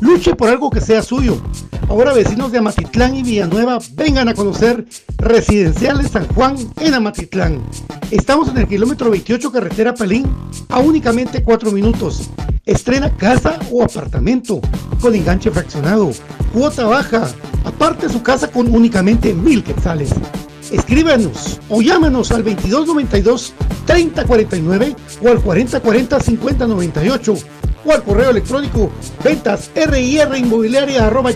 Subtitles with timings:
[0.00, 1.42] Luche por algo que sea suyo.
[1.88, 4.86] Ahora vecinos de Amatitlán y Villanueva vengan a conocer
[5.16, 7.60] Residenciales San Juan en Amatitlán.
[8.12, 10.24] Estamos en el kilómetro 28 carretera Palín
[10.68, 12.30] a únicamente 4 minutos.
[12.64, 14.60] Estrena casa o apartamento
[15.00, 16.12] con enganche fraccionado,
[16.52, 17.26] cuota baja,
[17.64, 20.10] aparte su casa con únicamente mil quetzales.
[20.70, 23.52] Escríbanos o llámanos al 2292
[23.84, 27.34] 3049 o al 4040 5098
[27.92, 28.90] al correo electrónico
[29.22, 29.70] ventas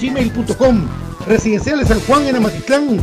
[0.00, 0.88] gmail.com
[1.26, 3.00] Residenciales San Juan en Amatitlán,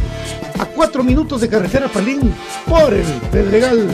[0.59, 2.33] a cuatro minutos de carretera Palín,
[2.67, 3.87] por el Pedregal.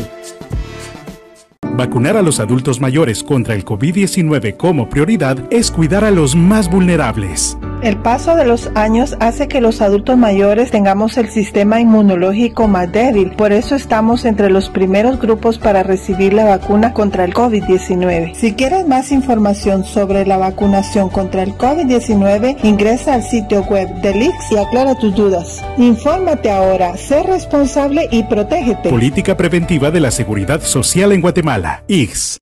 [1.77, 6.71] Vacunar a los adultos mayores contra el COVID-19 como prioridad es cuidar a los más
[6.71, 7.57] vulnerables.
[7.81, 12.91] El paso de los años hace que los adultos mayores tengamos el sistema inmunológico más
[12.91, 18.33] débil, por eso estamos entre los primeros grupos para recibir la vacuna contra el COVID-19.
[18.33, 24.23] Si quieres más información sobre la vacunación contra el COVID-19, ingresa al sitio web del
[24.23, 25.63] IX y aclara tus dudas.
[25.77, 28.89] Infórmate ahora, sé responsable y protégete.
[28.89, 31.64] Política preventiva de la seguridad social en Guatemala.
[31.87, 32.37] IX.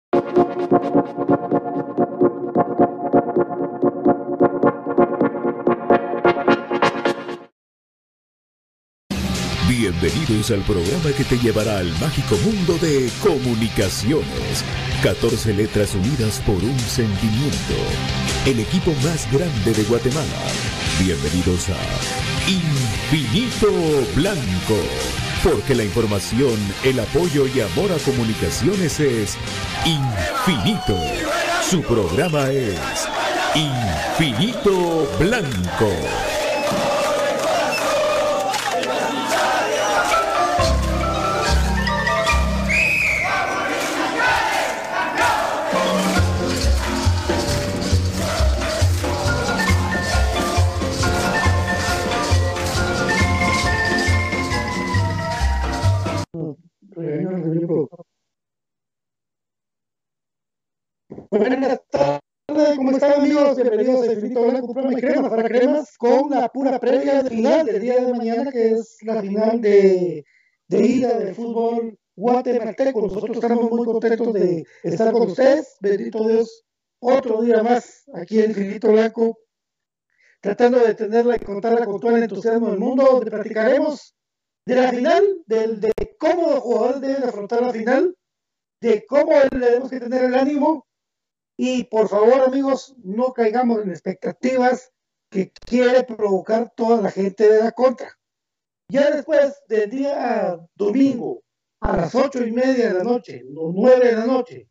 [9.68, 14.64] Bienvenidos al programa que te llevará al mágico mundo de comunicaciones.
[15.02, 17.76] 14 letras unidas por un sentimiento.
[18.46, 20.28] El equipo más grande de Guatemala.
[21.00, 21.78] Bienvenidos a
[22.50, 23.72] Infinito
[24.16, 25.33] Blanco.
[25.44, 29.38] Porque la información, el apoyo y amor a comunicaciones es
[29.86, 30.96] infinito.
[31.70, 32.80] Su programa es
[33.54, 36.33] Infinito Blanco.
[56.34, 56.58] Buenas
[61.30, 61.80] tardes,
[62.48, 63.56] tarde, ¿cómo están amigos?
[63.56, 67.68] Bienvenidos a Infinito Blanco, programa de cremas para cremas, con la pura previa de final
[67.68, 70.26] del día de mañana, que es la final de,
[70.70, 73.00] de ida del fútbol guatemalteco.
[73.00, 75.78] Nosotros estamos muy contentos de estar con ustedes.
[75.82, 76.66] Bendito Dios,
[77.00, 79.38] otro día más aquí en Infinito Blanco,
[80.42, 84.16] tratando de tenerla y contarla con todo el entusiasmo del mundo, donde platicaremos
[84.66, 88.16] de la final, del, de cómo los jugadores deben afrontar la final,
[88.82, 90.88] de cómo debemos que tener el ánimo
[91.58, 94.92] y por favor, amigos, no caigamos en expectativas
[95.30, 98.18] que quiere provocar toda la gente de la contra.
[98.90, 101.44] Ya después del día domingo,
[101.80, 104.70] a las ocho y media de la noche, o nueve de la noche,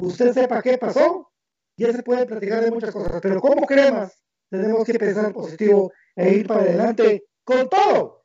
[0.00, 1.30] usted sepa qué pasó,
[1.76, 3.20] ya se puede platicar de muchas cosas.
[3.20, 8.21] Pero como cremas, tenemos que pensar positivo e ir para adelante con todo.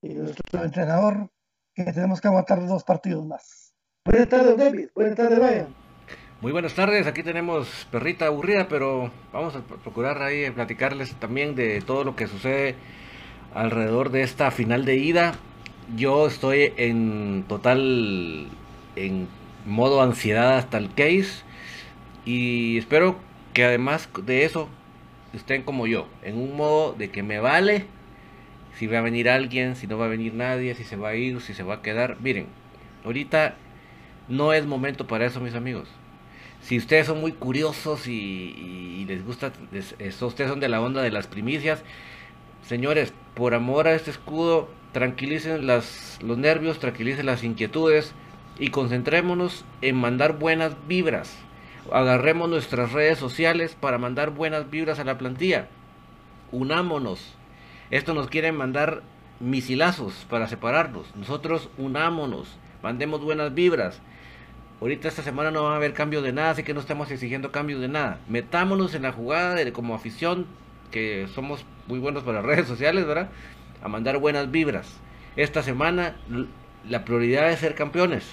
[0.00, 1.30] Y nuestro entrenador,
[1.74, 3.74] que tenemos que aguantar dos partidos más.
[4.04, 4.88] Buenas tardes, David.
[4.94, 5.74] Buenas tardes, Ryan.
[6.40, 11.80] Muy buenas tardes, aquí tenemos perrita aburrida, pero vamos a procurar ahí platicarles también de
[11.80, 12.76] todo lo que sucede
[13.54, 15.34] alrededor de esta final de ida.
[15.96, 18.46] Yo estoy en total,
[18.94, 19.26] en
[19.66, 21.42] modo ansiedad hasta el case
[22.24, 23.16] y espero
[23.52, 24.68] que además de eso
[25.32, 27.86] estén como yo, en un modo de que me vale
[28.78, 31.14] si va a venir alguien, si no va a venir nadie, si se va a
[31.14, 32.16] ir, si se va a quedar.
[32.20, 32.46] Miren,
[33.04, 33.56] ahorita
[34.28, 35.88] no es momento para eso, mis amigos
[36.60, 39.52] si ustedes son muy curiosos y, les gusta,
[40.20, 41.82] ustedes son de la onda de las primicias,
[42.66, 48.12] señores, por amor a este escudo, tranquilicen los nervios, tranquilicen las inquietudes
[48.58, 51.36] y concentrémonos en mandar buenas vibras.
[51.92, 55.68] Agarremos nuestras redes sociales para mandar buenas vibras a la plantilla.
[56.52, 57.37] Unámonos.
[57.90, 59.02] Esto nos quieren mandar
[59.40, 61.06] misilazos para separarnos.
[61.16, 62.56] Nosotros unámonos.
[62.82, 64.00] Mandemos buenas vibras.
[64.80, 67.50] Ahorita esta semana no va a haber cambio de nada, así que no estamos exigiendo
[67.50, 68.20] cambios de nada.
[68.28, 70.46] Metámonos en la jugada de, como afición,
[70.90, 73.30] que somos muy buenos para las redes sociales, ¿verdad?
[73.82, 75.00] A mandar buenas vibras.
[75.36, 76.16] Esta semana
[76.88, 78.24] la prioridad es ser campeones.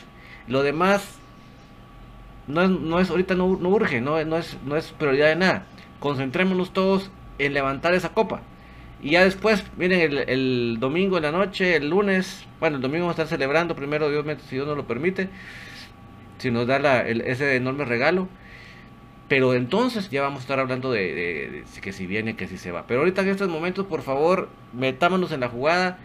[0.47, 1.17] Lo demás
[2.47, 5.65] no es, no es ahorita no, urge, no, no, es, no es prioridad de nada.
[5.99, 7.09] Concentrémonos todos
[7.39, 8.41] en levantar esa copa.
[9.01, 13.05] Y ya después, miren, el, el domingo en la noche, el lunes, bueno, el domingo
[13.05, 15.29] vamos a estar celebrando, primero Dios, si Dios nos lo permite
[16.37, 18.27] si nos da ese enorme regalo.
[19.27, 22.85] Pero entonces ya vamos a estar hablando de, que si viene, que si se va.
[22.85, 25.97] Pero ahorita en estos momentos, por favor, metámonos en la jugada.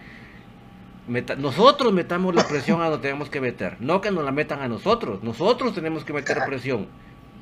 [1.37, 3.77] nosotros metamos la presión a donde tenemos que meter.
[3.81, 5.23] No que nos la metan a nosotros.
[5.23, 6.87] Nosotros tenemos que meter presión.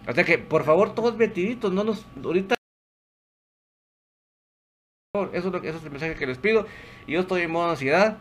[0.09, 1.73] O sea que, por favor, todos metiditos.
[1.73, 2.57] No nos, ahorita
[5.14, 6.66] eso es, lo, eso es el mensaje que les pido.
[7.06, 8.19] Y yo estoy en modo ansiedad.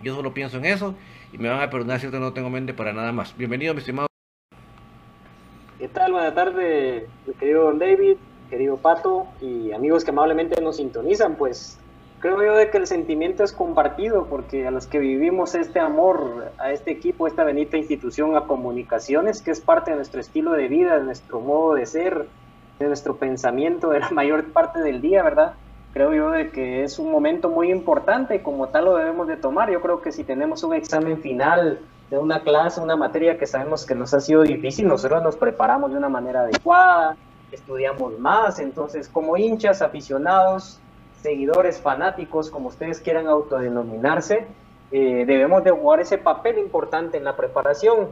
[0.00, 0.94] Yo solo pienso en eso.
[1.32, 3.36] Y me van a perdonar si no tengo mente para nada más.
[3.36, 4.06] Bienvenido, mi estimado.
[5.78, 6.12] ¿Qué tal?
[6.12, 8.16] Buenas tardes, mi querido Don David,
[8.48, 11.34] querido Pato y amigos que amablemente nos sintonizan.
[11.34, 11.78] Pues
[12.20, 16.52] creo yo de que el sentimiento es compartido porque a los que vivimos este amor
[16.58, 20.68] a este equipo, esta bendita institución a comunicaciones, que es parte de nuestro estilo de
[20.68, 22.28] vida, de nuestro modo de ser,
[22.78, 25.54] de nuestro pensamiento de la mayor parte del día, ¿verdad?
[25.92, 29.36] Creo yo de que es un momento muy importante y como tal lo debemos de
[29.36, 29.70] tomar.
[29.70, 33.86] Yo creo que si tenemos un examen final de una clase, una materia que sabemos
[33.86, 37.16] que nos ha sido difícil, nosotros nos preparamos de una manera adecuada,
[37.52, 40.80] estudiamos más, entonces como hinchas, aficionados,
[41.22, 44.46] seguidores, fanáticos, como ustedes quieran autodenominarse,
[44.90, 48.08] eh, debemos de jugar ese papel importante en la preparación.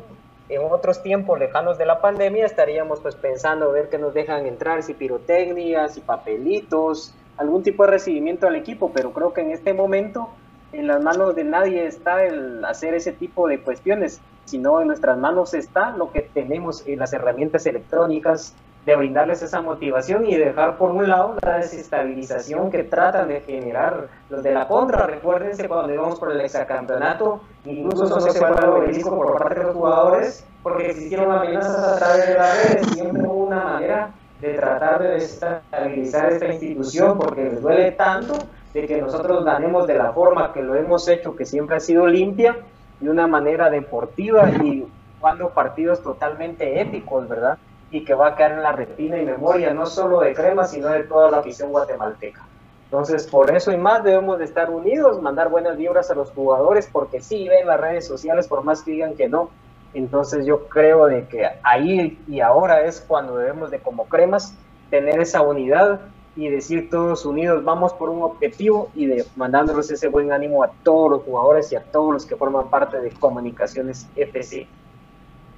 [0.49, 4.83] En otros tiempos lejanos de la pandemia estaríamos pues pensando ver que nos dejan entrar,
[4.83, 9.73] si pirotecnia, si papelitos, algún tipo de recibimiento al equipo, pero creo que en este
[9.73, 10.29] momento
[10.73, 15.17] en las manos de nadie está el hacer ese tipo de cuestiones, sino en nuestras
[15.17, 18.55] manos está lo que tenemos en las herramientas electrónicas
[18.85, 24.09] de brindarles esa motivación y dejar por un lado la desestabilización que tratan de generar
[24.31, 25.07] los de la contra.
[25.07, 29.67] Recuérdense cuando íbamos por el exacampeonato, incluso no se fue al obelisco por parte de
[29.67, 34.55] los jugadores porque existieron amenazas a través de las redes, siempre hubo una manera de
[34.55, 38.35] tratar de desestabilizar esta institución porque les duele tanto
[38.73, 42.07] de que nosotros ganemos de la forma que lo hemos hecho, que siempre ha sido
[42.07, 42.57] limpia,
[43.01, 44.87] de una manera deportiva y
[45.19, 47.59] jugando partidos totalmente épicos, ¿verdad?
[47.91, 50.89] Y que va a quedar en la retina y memoria no solo de Crema, sino
[50.89, 52.45] de toda la afición guatemalteca.
[52.85, 56.89] Entonces, por eso y más debemos de estar unidos, mandar buenas vibras a los jugadores,
[56.91, 59.51] porque sí ven las redes sociales, por más que digan que no,
[59.95, 64.55] entonces yo creo de que ahí y ahora es cuando debemos de como cremas
[64.91, 66.01] tener esa unidad
[66.37, 70.71] y decir todos unidos vamos por un objetivo y de mandándoles ese buen ánimo a
[70.83, 74.67] todos los jugadores y a todos los que forman parte de Comunicaciones FC.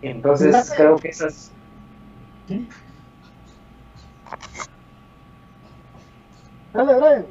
[0.02, 1.52] Entonces creo que esas...
[6.72, 7.25] Dale, dale.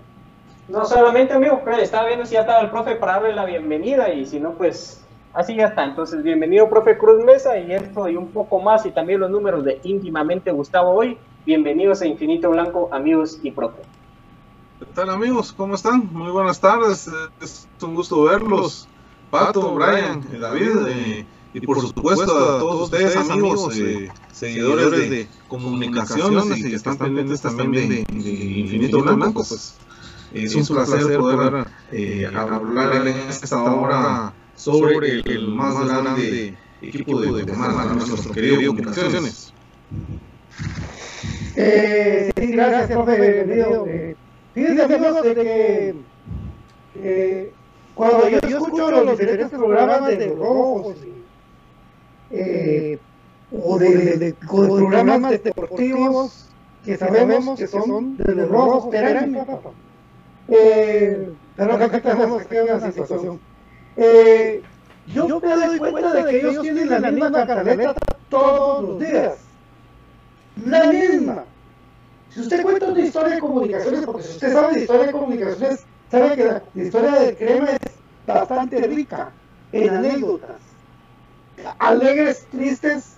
[0.68, 4.26] No solamente, amigo, estaba viendo si ya estaba el profe para darle la bienvenida y
[4.26, 5.04] si no, pues
[5.34, 5.84] así ya está.
[5.84, 9.64] Entonces, bienvenido, profe Cruz Mesa, y esto y un poco más, y también los números
[9.64, 11.18] de íntimamente Gustavo hoy.
[11.46, 13.82] Bienvenidos a Infinito Blanco, amigos y profe.
[14.80, 15.54] ¿Qué tal, amigos?
[15.54, 16.10] ¿Cómo están?
[16.12, 17.10] Muy buenas tardes.
[17.42, 18.88] Es un gusto verlos.
[19.30, 26.58] Pato, Brian, David, eh, y por supuesto a todos ustedes, amigos, eh, seguidores de comunicaciones
[26.58, 29.78] y que están pendientes también de, Infinito Blanco, pues
[30.34, 37.30] es un placer poder eh, hablar en esta hora sobre el más grande equipo de
[37.30, 39.54] Guatemala, nuestro querido Comunicaciones.
[41.56, 43.22] Eh, sí, gracias, profe.
[43.22, 43.86] Bienvenido.
[43.88, 44.16] Eh,
[44.54, 45.96] fíjense, amigos, de que
[46.96, 47.52] eh,
[47.96, 50.96] cuando yo, escucho los diferentes programas de los rojos
[52.32, 53.00] eh,
[53.52, 56.50] o de, de, de, programas deportivos
[56.84, 59.38] que sabemos que son de los rojos, esperan,
[60.50, 63.49] eh, pero acá tenemos que una situación.
[63.98, 64.62] Eh,
[65.08, 67.96] yo me doy cuenta de que ellos tienen la misma cantaleta
[68.30, 69.38] todos los días.
[70.66, 71.46] La misma.
[72.30, 75.86] Si usted cuenta una historia de comunicaciones, porque si usted sabe de historia de comunicaciones,
[76.12, 77.80] sabe que la, historia del crema es
[78.28, 79.32] bastante rica
[79.72, 80.62] en anécdotas.
[81.80, 83.16] Alegres, tristes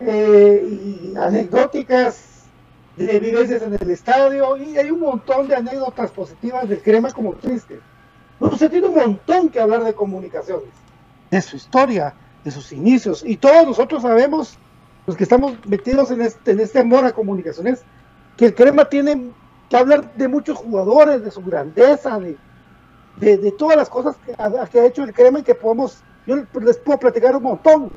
[0.00, 2.46] eh, y anecdóticas
[2.96, 7.34] de vivencias en el estadio y hay un montón de anécdotas positivas del crema como
[7.34, 7.80] triste.
[8.40, 10.68] Usted tiene un montón que hablar de comunicaciones,
[11.30, 12.14] de su historia,
[12.44, 14.58] de sus inicios y todos nosotros sabemos,
[15.06, 17.82] los que estamos metidos en este, en este amor a comunicaciones,
[18.36, 19.30] que el crema tiene
[19.68, 25.04] que hablar de muchos jugadores, de su grandeza, de, todas las cosas que ha, hecho
[25.04, 27.90] el crema y que podemos, yo les puedo platicar un montón.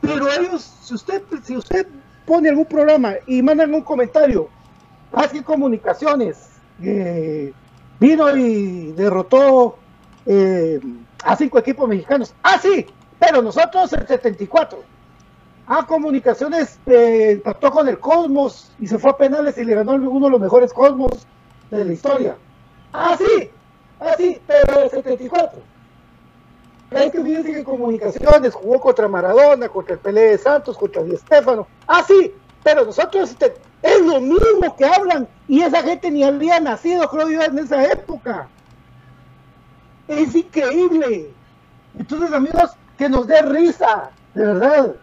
[0.00, 1.86] Pero ellos, si usted, si usted
[2.26, 4.48] pone algún programa y mandan un comentario,
[5.12, 6.50] hace comunicaciones,
[6.82, 7.52] eh,
[7.98, 9.76] vino y derrotó
[10.26, 10.80] eh,
[11.24, 12.34] a cinco equipos mexicanos.
[12.42, 12.86] Ah, sí,
[13.18, 14.78] pero nosotros el 74.
[15.66, 19.92] Ah, comunicaciones eh, empató con el Cosmos y se fue a penales y le ganó
[19.92, 21.26] uno de los mejores Cosmos
[21.70, 22.36] de la historia.
[22.92, 23.50] Ah, sí,
[24.00, 25.60] ah, sí, pero el 74.
[26.90, 31.16] Hay que fíjense que Comunicaciones jugó contra Maradona, contra el Pelé de Santos, contra Di
[31.16, 31.66] Stefano.
[31.86, 36.60] Ah, sí, pero nosotros este, es lo mismo que hablan y esa gente ni había
[36.60, 38.48] nacido, creo yo, en esa época.
[40.08, 41.30] Es increíble.
[41.98, 44.94] Entonces, amigos, que nos dé risa, de verdad,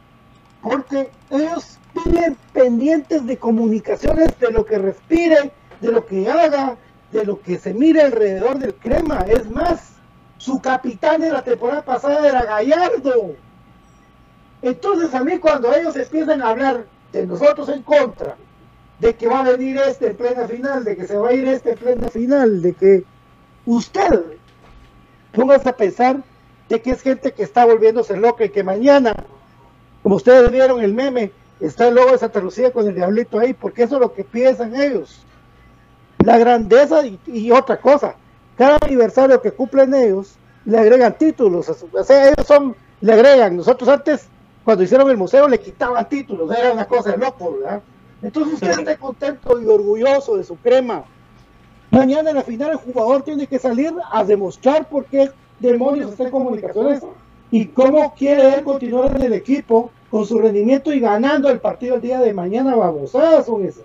[0.61, 6.75] porque ellos viven pendientes de comunicaciones, de lo que respire, de lo que haga,
[7.11, 9.25] de lo que se mire alrededor del crema.
[9.27, 9.93] Es más,
[10.37, 13.35] su capitán de la temporada pasada era Gallardo.
[14.61, 18.35] Entonces a mí cuando ellos empiezan a hablar de nosotros en contra,
[18.99, 21.47] de que va a venir este en plena final, de que se va a ir
[21.47, 23.03] este en plena final, de que
[23.65, 24.21] usted
[25.33, 26.17] póngase a pensar
[26.69, 29.15] de que es gente que está volviéndose loca y que mañana,
[30.01, 33.53] como ustedes vieron el meme, está el logo de Santa Lucía con el diablito ahí,
[33.53, 35.25] porque eso es lo que piensan ellos.
[36.23, 38.15] La grandeza y otra cosa,
[38.57, 41.69] cada aniversario que cumplen ellos, le agregan títulos.
[41.69, 43.55] O sea, ellos son, le agregan.
[43.55, 44.27] Nosotros antes,
[44.63, 46.51] cuando hicieron el museo, le quitaban títulos.
[46.51, 47.81] Era una cosa de loco, ¿verdad?
[48.25, 51.03] Entonces usted esté contento y orgulloso de su crema.
[51.91, 55.29] Mañana en la final el jugador tiene que salir a demostrar por qué
[55.59, 57.03] demonios está en comunicaciones
[57.51, 61.95] y cómo quiere él continuar en el equipo con su rendimiento y ganando el partido
[61.95, 62.75] el día de mañana.
[62.75, 63.83] Vamos, son esos.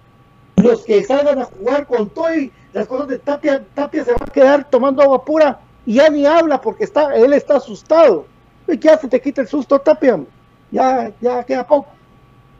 [0.57, 4.19] Los que salgan a jugar con todo y las cosas de Tapia, Tapia se va
[4.23, 8.25] a quedar tomando agua pura y ya ni habla porque está, él está asustado.
[8.67, 9.07] ¿Y qué hace?
[9.07, 10.19] Te quita el susto, Tapia.
[10.71, 11.89] Ya, ya queda poco.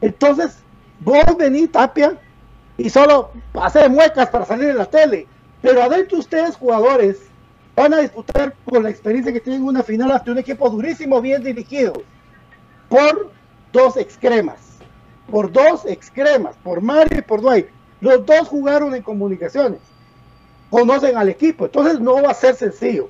[0.03, 0.63] Entonces,
[1.01, 2.19] vos venís, Tapia,
[2.77, 5.27] y solo hacer muecas para salir en la tele.
[5.61, 7.19] Pero adentro ustedes, jugadores,
[7.77, 11.43] van a disputar con la experiencia que tienen una final ante un equipo durísimo, bien
[11.43, 11.95] dirigido,
[12.89, 13.31] por
[13.73, 14.69] dos excremas.
[15.31, 17.67] Por dos excremas, por Mario y por Dwight.
[18.01, 19.79] Los dos jugaron en comunicaciones
[20.71, 23.09] conocen al equipo, entonces no va a ser sencillo.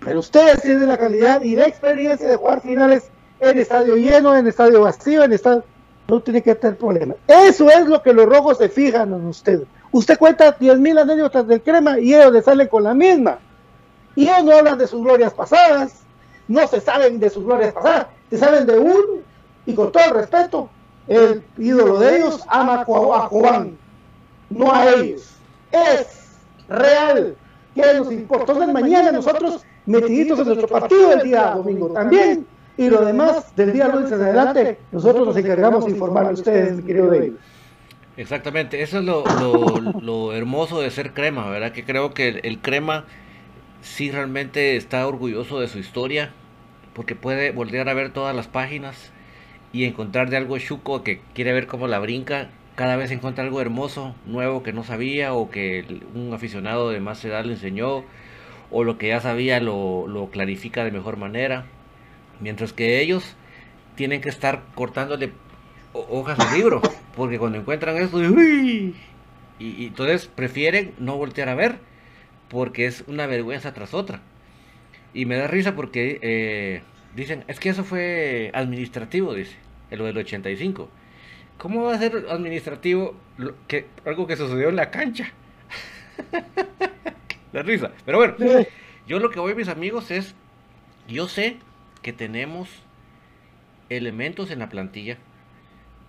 [0.00, 3.10] Pero ustedes tienen la calidad y la experiencia de jugar finales
[3.40, 5.64] en estadio lleno, en estadio vacío, en estadio...
[6.08, 7.14] No tiene que tener problema.
[7.26, 9.62] Eso es lo que los rojos se fijan en usted.
[9.92, 13.38] Usted cuenta 10.000 anécdotas del crema y ellos le salen con la misma.
[14.14, 16.02] Y ellos no hablan de sus glorias pasadas,
[16.48, 19.22] no se saben de sus glorias pasadas, se saben de un,
[19.64, 20.68] y con todo el respeto,
[21.06, 23.76] el ídolo de ellos ama a Juan,
[24.50, 25.30] no a ellos.
[25.70, 26.36] Es
[26.68, 27.36] real.
[27.74, 28.52] que nos importa?
[28.52, 32.46] Entonces mañana nosotros metiditos en nuestro partido el día domingo también.
[32.76, 36.82] Y lo demás, del día lunes en adelante, nosotros nos encargamos de informar a ustedes,
[36.84, 37.32] querido David.
[38.16, 41.72] Exactamente, eso es lo, hermoso de ser crema, ¿verdad?
[41.72, 43.04] Que creo que el, crema
[43.82, 46.30] sí realmente está orgulloso de su historia,
[46.94, 49.12] porque puede volver a ver todas las páginas
[49.72, 52.50] y encontrar de algo chuco que quiere ver cómo la brinca.
[52.74, 57.24] Cada vez encuentra algo hermoso, nuevo que no sabía o que un aficionado de más
[57.24, 58.04] edad le enseñó
[58.70, 61.66] o lo que ya sabía lo, lo clarifica de mejor manera.
[62.42, 63.36] Mientras que ellos
[63.94, 65.30] tienen que estar cortándole
[65.92, 66.82] hojas al libro,
[67.16, 68.96] porque cuando encuentran esto, y,
[69.58, 71.78] entonces prefieren no voltear a ver,
[72.48, 74.22] porque es una vergüenza tras otra.
[75.14, 76.82] Y me da risa porque eh,
[77.14, 79.56] dicen, es que eso fue administrativo, dice,
[79.92, 80.88] lo del 85.
[81.58, 83.14] ¿Cómo va a ser administrativo
[83.68, 85.30] que, algo que sucedió en la cancha?
[87.52, 87.92] la risa.
[88.04, 88.34] Pero bueno,
[89.06, 90.34] yo lo que voy, mis amigos, es,
[91.06, 91.58] yo sé
[92.02, 92.68] que tenemos
[93.88, 95.18] elementos en la plantilla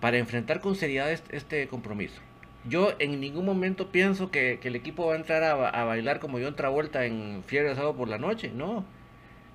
[0.00, 2.20] para enfrentar con seriedad este, compromiso.
[2.68, 6.48] Yo en ningún momento pienso que, el equipo va a entrar a, bailar como yo
[6.48, 8.50] otra vuelta en Fiebre de Sábado por la noche.
[8.54, 8.84] No.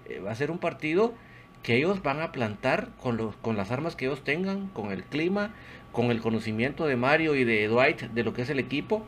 [0.08, 1.13] Eh, va a ser un partido
[1.63, 5.03] que ellos van a plantar con, los, con las armas que ellos tengan, con el
[5.03, 5.53] clima,
[5.91, 9.05] con el conocimiento de Mario y de Dwight de lo que es el equipo.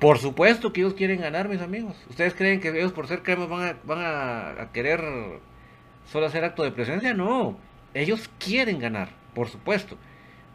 [0.00, 1.96] Por supuesto que ellos quieren ganar, mis amigos.
[2.10, 5.00] ¿Ustedes creen que ellos por ser cremas van a, van a querer
[6.06, 7.14] solo hacer acto de presencia?
[7.14, 7.56] No.
[7.94, 9.96] Ellos quieren ganar, por supuesto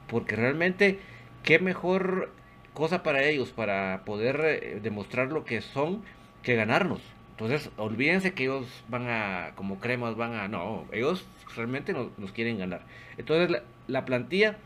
[0.09, 0.99] porque realmente
[1.43, 2.31] qué mejor
[2.73, 6.03] cosa para ellos para poder eh, demostrar lo que son
[6.43, 7.01] que ganarnos.
[7.31, 11.25] Entonces, olvídense que ellos van a, como cremas, van a, no, ellos
[11.55, 12.81] realmente nos, quieren ganar.
[13.17, 14.57] Entonces, la, plantilla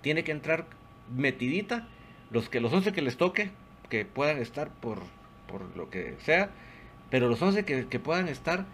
[0.00, 0.66] tiene que entrar
[1.14, 1.88] metidita,
[2.30, 3.50] los que los 11 que les toque,
[3.88, 5.00] que puedan estar por,
[5.48, 6.50] por lo que sea,
[7.10, 8.66] pero los 11 que, que puedan estar,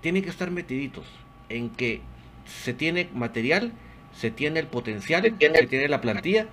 [0.00, 1.06] tienen que estar metiditos
[1.48, 2.00] en que
[2.46, 3.72] se tiene material
[4.16, 6.46] se tiene el potencial, se tiene, la plantilla,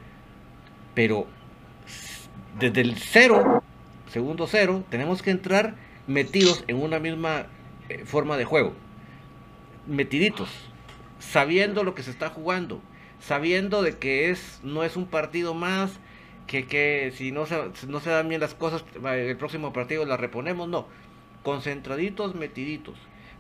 [0.94, 1.28] pero
[2.60, 3.64] desde el cero,
[4.12, 5.76] segundo cero, tenemos que entrar
[6.08, 7.48] metidos en una misma
[7.90, 8.74] eh, forma de juego.
[9.86, 10.50] Metiditos,
[11.20, 12.82] sabiendo lo que se está jugando,
[13.20, 16.00] sabiendo de que es, no es un partido más,
[16.46, 20.20] que, que si no se, no se dan bien las cosas, el próximo partido las
[20.20, 20.88] reponemos, no.
[21.44, 22.96] Concentraditos, metiditos.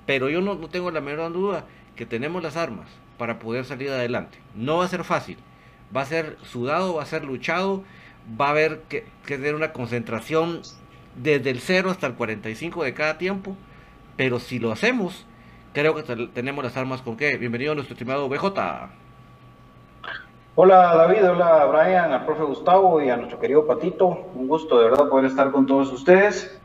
[0.07, 1.65] Pero yo no, no tengo la menor duda
[1.95, 4.39] que tenemos las armas, para poder salir adelante.
[4.55, 5.37] No va a ser fácil,
[5.95, 7.83] va a ser sudado, va a ser luchado,
[8.39, 10.61] va a haber que, tener una concentración
[11.15, 13.55] desde el 0 hasta el 45 de cada tiempo,
[14.15, 15.25] pero si lo hacemos,
[15.73, 17.37] creo que tenemos las armas con qué.
[17.37, 18.89] Bienvenido a nuestro estimado BJ.
[20.59, 24.07] Hola David, hola Brian, al profe Gustavo y a nuestro querido Patito.
[24.07, 26.59] Un gusto de verdad poder estar con todos ustedes.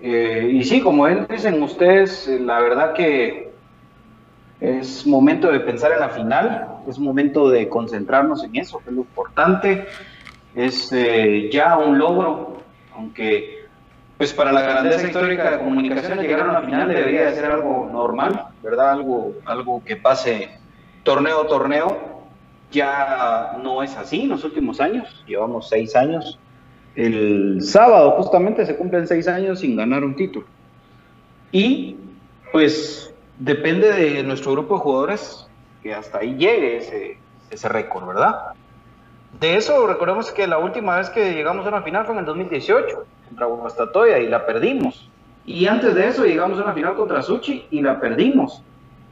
[0.00, 3.50] Eh, y sí, como dicen ustedes, eh, la verdad que
[4.60, 8.96] es momento de pensar en la final, es momento de concentrarnos en eso, que es
[8.96, 9.86] lo importante.
[10.54, 12.58] Es eh, ya un logro,
[12.94, 13.58] aunque
[14.16, 17.88] pues para la grandeza histórica de comunicación llegar a una final debería de ser algo
[17.92, 18.90] normal, ¿verdad?
[18.90, 20.50] Algo, algo que pase
[21.04, 22.18] torneo a torneo.
[22.70, 26.38] Ya no es así en los últimos años, llevamos seis años.
[26.98, 30.46] El sábado justamente se cumplen seis años sin ganar un título.
[31.52, 31.96] Y
[32.50, 35.46] pues depende de nuestro grupo de jugadores
[35.80, 37.18] que hasta ahí llegue ese,
[37.50, 38.46] ese récord, ¿verdad?
[39.38, 42.24] De eso recordemos que la última vez que llegamos a una final fue en el
[42.24, 45.08] 2018 contra Guastatoya y la perdimos.
[45.46, 48.60] Y antes de eso llegamos a una final contra Suchi y la perdimos.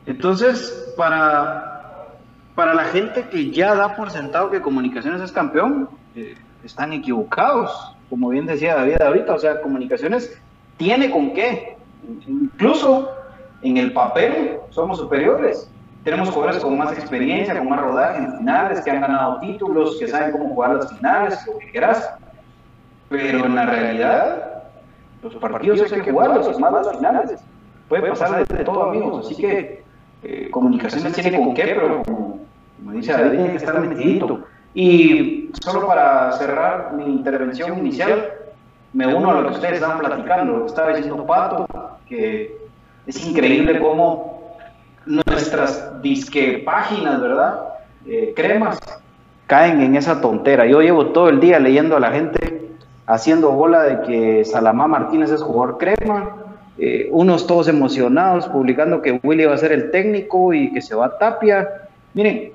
[0.07, 2.09] Entonces, para,
[2.57, 6.35] para la gente que ya da por sentado que Comunicaciones es campeón, eh,
[6.67, 7.97] están equivocados.
[8.11, 10.39] Como bien decía David ahorita, o sea, Comunicaciones
[10.77, 11.77] tiene con qué.
[12.27, 13.11] Incluso
[13.63, 15.71] en el papel somos superiores.
[16.05, 20.07] Tenemos jugadores con más experiencia, con más rodaje en finales, que han ganado títulos, que
[20.07, 22.09] saben cómo jugar las finales, lo que quieras.
[23.09, 24.63] Pero en la realidad,
[25.23, 27.41] los partidos hay que jugarlos, más las finales.
[27.89, 29.27] Puede pasar de todo, amigos.
[29.27, 29.83] Así que
[30.23, 32.39] eh, comunicaciones tiene con qué, pero como,
[32.93, 34.45] dice David, tiene que estar metidito.
[34.77, 38.31] Y solo para cerrar mi intervención inicial,
[38.93, 40.67] me uno a lo que ustedes estaban platicando.
[40.67, 41.67] Estaba diciendo Pato
[42.07, 42.55] que
[43.07, 44.59] es increíble cómo
[45.07, 47.59] nuestras disque páginas, ¿verdad?
[48.07, 48.79] Eh, cremas,
[49.47, 50.67] caen en esa tontera.
[50.67, 52.73] Yo llevo todo el día leyendo a la gente
[53.07, 56.37] haciendo bola de que Salamá Martínez es jugador crema,
[56.77, 60.95] eh, unos todos emocionados publicando que Willy va a ser el técnico y que se
[60.95, 61.67] va a Tapia.
[62.13, 62.53] Miren,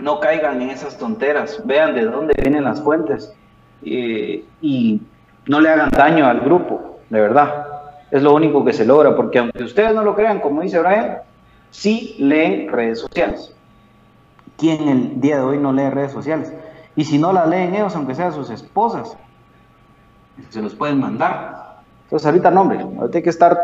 [0.00, 3.32] no caigan en esas tonteras, vean de dónde vienen las fuentes
[3.82, 5.00] eh, y
[5.46, 7.66] no le hagan daño al grupo, de verdad.
[8.10, 11.18] Es lo único que se logra, porque aunque ustedes no lo crean, como dice Brian,
[11.70, 13.54] sí leen redes sociales.
[14.56, 16.52] ¿Quién el día de hoy no lee redes sociales?
[16.96, 19.16] Y si no la leen ellos, aunque sean sus esposas,
[20.50, 21.78] se los pueden mandar.
[22.04, 23.58] Entonces ahorita no, hombre, ahorita hay que estar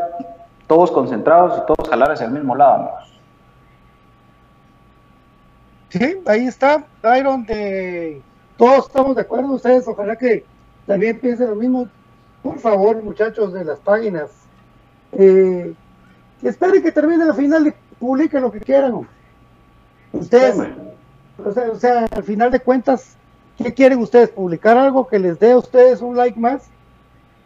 [0.67, 3.16] todos concentrados y todos jalar hacia el mismo lado, amigos.
[5.99, 6.85] Sí, ahí está,
[7.19, 8.21] Iron, de...
[8.57, 10.45] todos estamos de acuerdo, ustedes ojalá que
[10.87, 11.89] también piensen lo mismo.
[12.43, 14.31] Por favor, muchachos de las páginas,
[15.13, 15.75] eh,
[16.43, 19.09] esperen que termine la final y publiquen lo que quieran.
[20.13, 20.57] Ustedes,
[21.45, 23.17] o sea, o sea, al final de cuentas,
[23.59, 24.31] ¿qué quieren ustedes?
[24.31, 26.69] ¿Publicar algo que les dé a ustedes un like más?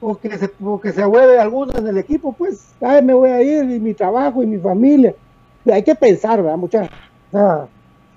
[0.00, 3.42] o que se, o que se hueve algunos del equipo, pues, ay, me voy a
[3.42, 5.14] ir, y mi trabajo, y mi familia.
[5.70, 6.90] Hay que pensar, ¿verdad, muchachos?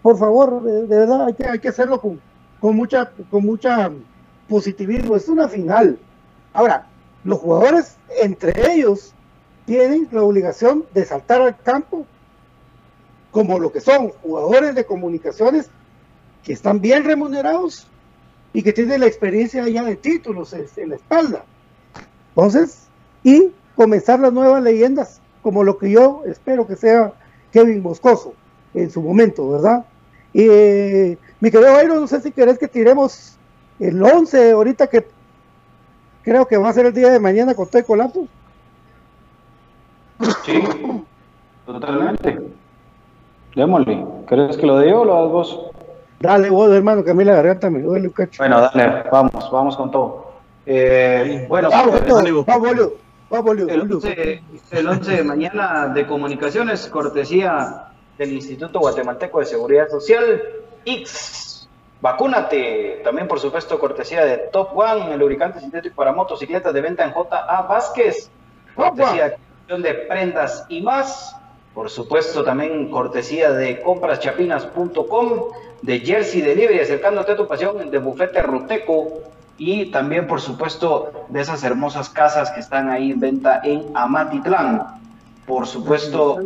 [0.03, 2.19] Por favor, de, verdad, hay que, hay que hacerlo con,
[2.75, 3.89] mucha, con mucha
[4.49, 5.15] positivismo.
[5.15, 5.97] Es una final.
[6.51, 6.87] Ahora,
[7.23, 9.13] los jugadores, entre ellos,
[9.65, 12.05] tienen la obligación de saltar al campo
[13.31, 15.69] como lo que son jugadores de comunicaciones
[16.43, 17.87] que están bien remunerados
[18.51, 21.45] y que tienen la experiencia ya de títulos en la espalda.
[22.35, 22.87] Entonces,
[23.23, 27.13] y comenzar las nuevas leyendas, como lo que yo espero que sea
[27.53, 28.33] Kevin Moscoso
[28.73, 29.85] en su momento, ¿verdad?
[30.33, 33.37] Y eh, mi querido Airo, no sé si querés que tiremos
[33.79, 35.07] el 11 ahorita que
[36.23, 38.27] creo que va a ser el día de mañana con todo el colapso.
[40.45, 40.63] Sí,
[41.65, 42.39] totalmente.
[43.55, 44.05] Démosle.
[44.27, 45.59] ¿Querés que lo diga o lo hagas vos?
[46.19, 48.41] Dale vos, hermano, que a mí la garganta me duele un cacho.
[48.41, 50.33] Bueno, dale, vamos, vamos con todo.
[50.65, 51.75] Eh, bueno, el
[54.87, 60.41] 11, de mañana de comunicaciones, cortesía del Instituto Guatemalteco de Seguridad Social,
[60.85, 61.67] X.
[62.01, 63.01] Vacúnate.
[63.03, 67.11] También, por supuesto, cortesía de Top One, el lubricante sintético para motocicletas de venta en
[67.11, 67.61] J.A.
[67.61, 68.29] Vázquez.
[68.75, 71.35] Cortesía de prendas y más.
[71.73, 75.31] Por supuesto, también cortesía de compraschapinas.com,
[75.81, 79.21] de Jersey Delivery, acercándote a tu pasión, de Bufete Ruteco,
[79.57, 85.01] y también, por supuesto, de esas hermosas casas que están ahí en venta en Amatitlán.
[85.47, 86.39] Por supuesto,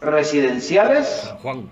[0.00, 1.06] residenciales.
[1.06, 1.70] San Juan.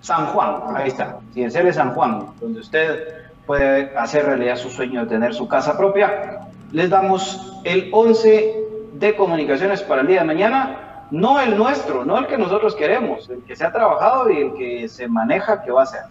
[0.00, 1.18] San Juan, ahí está.
[1.28, 6.48] Residenciales San Juan, donde usted puede hacer realidad su sueño de tener su casa propia.
[6.72, 11.06] Les damos el 11 de comunicaciones para el día de mañana.
[11.10, 14.54] No el nuestro, no el que nosotros queremos, el que se ha trabajado y el
[14.54, 16.02] que se maneja que va a ser.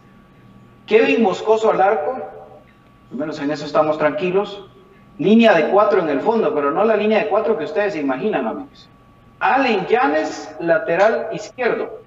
[0.86, 2.17] Kevin Moscoso al arco,
[3.12, 4.65] al menos en eso estamos tranquilos.
[5.17, 7.99] Línea de cuatro en el fondo, pero no la línea de cuatro que ustedes se
[7.99, 8.89] imaginan, amigos.
[9.39, 12.02] Allen Llanes, lateral izquierdo.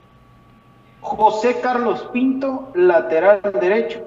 [1.01, 4.03] José Carlos Pinto, lateral derecho.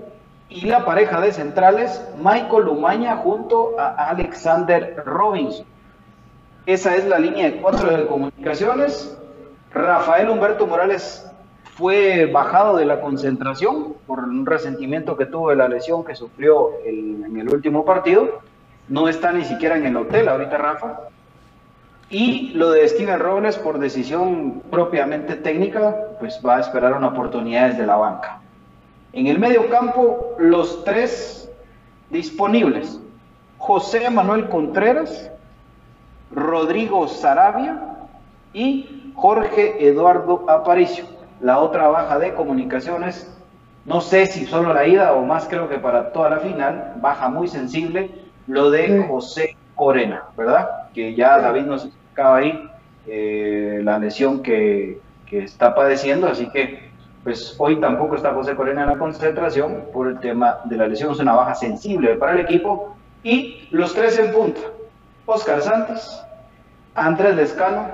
[0.48, 5.66] Y la pareja de centrales, Michael Lumaña junto a Alexander Robinson.
[6.68, 9.18] Esa es la línea de cuatro de comunicaciones.
[9.72, 11.30] Rafael Humberto Morales
[11.76, 16.70] fue bajado de la concentración por un resentimiento que tuvo de la lesión que sufrió
[16.86, 18.40] en el último partido.
[18.88, 21.00] No está ni siquiera en el hotel ahorita, Rafa.
[22.10, 27.70] Y lo de Steven Robles, por decisión propiamente técnica, pues va a esperar una oportunidad
[27.70, 28.40] desde la banca.
[29.14, 31.50] En el medio campo, los tres
[32.10, 33.00] disponibles.
[33.58, 35.32] José Manuel Contreras,
[36.32, 37.82] Rodrigo Sarabia
[38.54, 43.32] y Jorge Eduardo Aparicio la otra baja de comunicaciones,
[43.86, 47.30] no sé si solo la ida o más creo que para toda la final, baja
[47.30, 48.10] muy sensible,
[48.48, 50.92] lo de José Corena, ¿verdad?
[50.94, 52.70] Que ya David nos explicaba ahí
[53.08, 56.86] eh, la lesión que, que está padeciendo, así que
[57.24, 61.12] pues hoy tampoco está José Corena en la concentración por el tema de la lesión,
[61.12, 62.96] es una baja sensible para el equipo.
[63.24, 64.62] Y los tres en punta,
[65.26, 66.24] Oscar Santos,
[66.94, 67.88] Andrés Lescano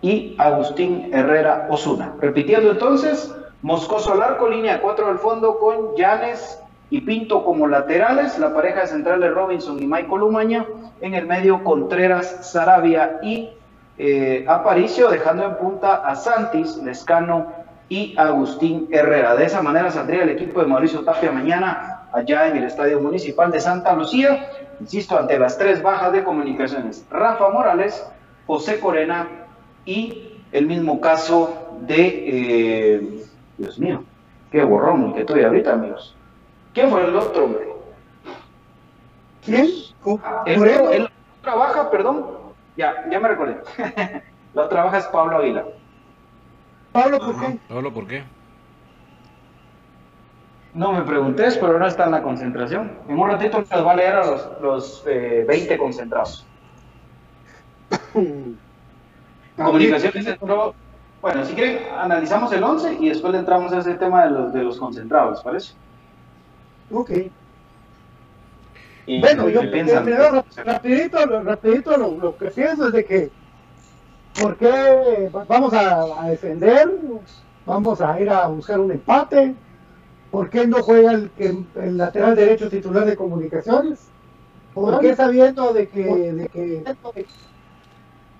[0.00, 2.14] y Agustín Herrera Osuna.
[2.20, 6.58] Repitiendo entonces, Moscoso al arco, línea 4 al fondo con Llanes
[6.90, 10.66] y Pinto como laterales, la pareja de centrales Robinson y Michael Umaña,
[11.00, 13.50] en el medio Contreras, Sarabia y
[13.96, 17.52] eh, Aparicio, dejando en punta a Santis, Lescano
[17.88, 19.36] y Agustín Herrera.
[19.36, 23.52] De esa manera saldría el equipo de Mauricio Tapia mañana allá en el Estadio Municipal
[23.52, 24.50] de Santa Lucía,
[24.80, 28.04] insisto, ante las tres bajas de comunicaciones, Rafa Morales,
[28.48, 29.28] José Corena
[29.84, 33.24] y el mismo caso de, eh,
[33.58, 34.02] Dios mío,
[34.50, 36.16] qué borrón que estoy ahorita, amigos.
[36.80, 37.68] ¿Quién fue el otro hombre?
[39.44, 39.68] ¿Quién?
[40.46, 41.10] El, el,
[41.42, 42.26] trabaja, perdón,
[42.74, 43.58] ya, ya me recordé.
[44.54, 45.66] la otra baja es Pablo Aguilar.
[46.92, 47.58] ¿Pablo por qué?
[47.68, 48.24] ¿Pablo por qué?
[50.72, 52.92] No me preguntes, pero no está en la concentración.
[53.08, 56.46] En un ratito nos va a leer a los, los eh, 20 concentrados.
[59.56, 60.74] Comunicaciones entró.
[61.20, 64.52] Bueno, si quieren, analizamos el 11 y después le entramos a ese tema de los,
[64.54, 65.74] de los concentrados, ¿parece?
[66.92, 67.10] Ok.
[69.06, 73.30] bueno, yo primero, rapidito, rapidito lo, lo, que pienso es de que,
[74.40, 76.90] ¿por qué vamos a, defender?
[77.66, 79.54] Vamos a ir a buscar un empate.
[80.30, 81.30] ¿Por qué no juega el,
[81.74, 84.10] el lateral derecho titular de comunicaciones?
[84.74, 86.84] ¿Por qué sabiendo de que, de que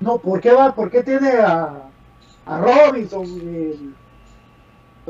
[0.00, 0.74] no, ¿por qué va?
[0.74, 1.90] ¿Por qué tiene a,
[2.46, 3.94] a Robinson?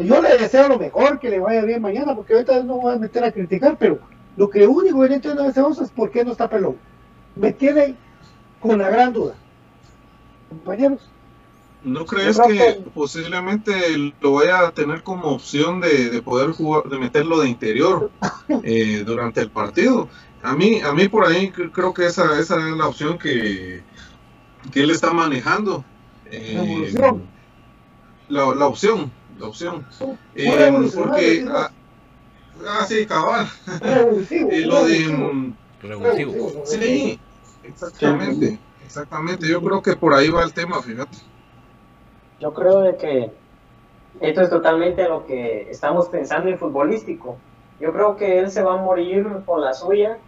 [0.01, 2.95] Pues yo le deseo lo mejor, que le vaya bien mañana, porque ahorita no voy
[2.95, 3.99] a meter a criticar, pero
[4.35, 6.79] lo que único que no entiendo de ese es por qué no está pelón.
[7.37, 7.97] Me tiene
[8.61, 9.35] con la gran duda.
[10.49, 11.03] Compañeros.
[11.85, 13.75] ¿No crees que posiblemente
[14.23, 18.11] lo vaya a tener como opción de, poder jugar, de meterlo de interior
[18.63, 20.09] eh, durante el partido?
[20.43, 23.83] A mí, a mí por ahí creo que esa, esa es la opción que,
[24.73, 25.85] que él está manejando.
[26.31, 26.95] Eh,
[28.31, 29.11] la, la, opción,
[29.49, 29.87] opción.
[30.35, 31.71] Eh, porque, ah,
[32.67, 33.47] ah, sí, cabal.
[34.31, 34.99] eh, lo de.
[35.09, 35.55] Mm,
[36.65, 37.19] sí,
[37.65, 38.59] exactamente.
[38.85, 39.49] Exactamente.
[39.49, 41.19] Yo creo que por ahí va el tema, fíjate.
[42.41, 43.31] Yo creo de que
[44.21, 47.37] esto es totalmente lo que estamos pensando en futbolístico.
[47.79, 50.19] Yo creo que él se va a morir por la suya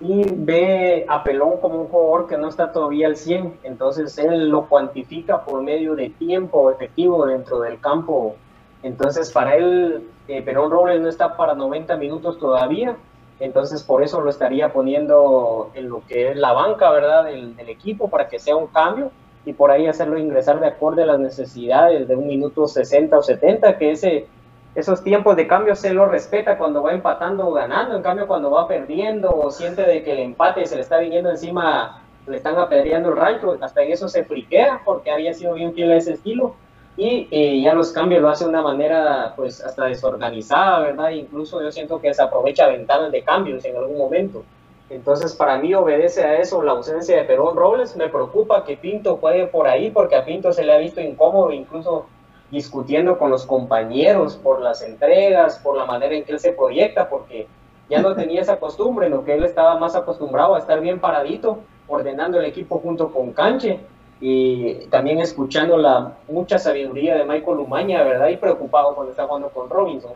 [0.00, 4.48] y ve a Pelón como un jugador que no está todavía al 100, entonces él
[4.48, 8.36] lo cuantifica por medio de tiempo efectivo dentro del campo.
[8.82, 12.96] Entonces para él, eh, Pelón Robles no está para 90 minutos todavía,
[13.40, 17.68] entonces por eso lo estaría poniendo en lo que es la banca, ¿verdad?, del, del
[17.68, 19.10] equipo para que sea un cambio
[19.44, 23.22] y por ahí hacerlo ingresar de acuerdo a las necesidades de un minuto 60 o
[23.22, 24.26] 70, que ese
[24.74, 28.50] esos tiempos de cambio se lo respeta cuando va empatando o ganando, en cambio cuando
[28.50, 32.56] va perdiendo o siente de que el empate se le está viniendo encima, le están
[32.58, 36.12] apedreando el rancho, hasta en eso se friquea porque había sido bien fiel a ese
[36.12, 36.54] estilo
[36.98, 41.10] y eh, ya los cambios lo hace de una manera pues hasta desorganizada, ¿verdad?
[41.10, 44.42] Incluso yo siento que se aprovecha ventanas de cambios en algún momento.
[44.90, 49.16] Entonces para mí obedece a eso la ausencia de Perón Robles, me preocupa que Pinto
[49.18, 52.06] juegue por ahí porque a Pinto se le ha visto incómodo incluso
[52.50, 57.08] discutiendo con los compañeros por las entregas, por la manera en que él se proyecta,
[57.08, 57.46] porque
[57.88, 61.60] ya no tenía esa costumbre, lo que él estaba más acostumbrado a estar bien paradito,
[61.86, 63.78] ordenando el equipo junto con Canche
[64.20, 68.28] y también escuchando la mucha sabiduría de Michael Umaña, ¿verdad?
[68.28, 70.12] Y preocupado cuando está jugando con Robinson.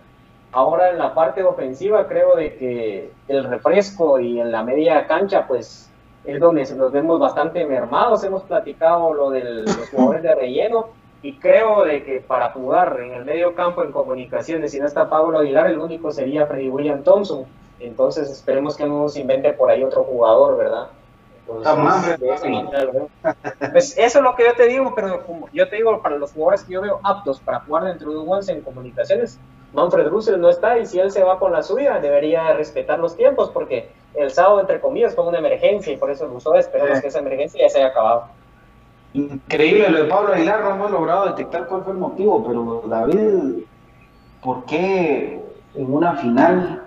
[0.53, 5.47] Ahora en la parte ofensiva creo de que el refresco y en la media cancha
[5.47, 5.91] pues
[6.25, 8.23] es donde nos vemos bastante mermados.
[8.25, 10.87] Hemos platicado lo de los jugadores de relleno,
[11.23, 15.09] y creo de que para jugar en el medio campo en comunicaciones, si no está
[15.09, 17.45] Pablo Aguilar, el único sería Freddy William Thompson.
[17.79, 20.89] Entonces esperemos que no nos invente por ahí otro jugador, ¿verdad?
[23.73, 26.33] pues eso es lo que yo te digo, pero como yo te digo, para los
[26.33, 29.39] jugadores que yo veo aptos para jugar dentro de un once en comunicaciones,
[29.73, 33.17] Manfred Russell no está y si él se va con la suya, debería respetar los
[33.17, 36.55] tiempos porque el sábado, entre comillas, fue una emergencia y por eso lo usó.
[36.55, 38.27] Esperemos que esa emergencia ya se haya acabado.
[39.15, 43.65] Increíble lo de Pablo Aguilar, no hemos logrado detectar cuál fue el motivo, pero David,
[44.43, 45.41] ¿por qué
[45.75, 46.83] en una final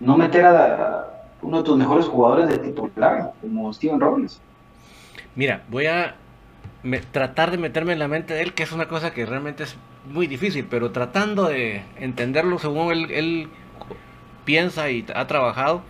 [0.00, 1.13] no meter a
[1.44, 4.40] uno de tus mejores jugadores de titular, como Steven Robles?
[5.36, 6.16] Mira, voy a
[7.12, 9.76] tratar de meterme en la mente de él, que es una cosa que realmente es
[10.06, 13.48] muy difícil, pero tratando de entenderlo según él,
[14.44, 15.82] piensa y ha trabajado,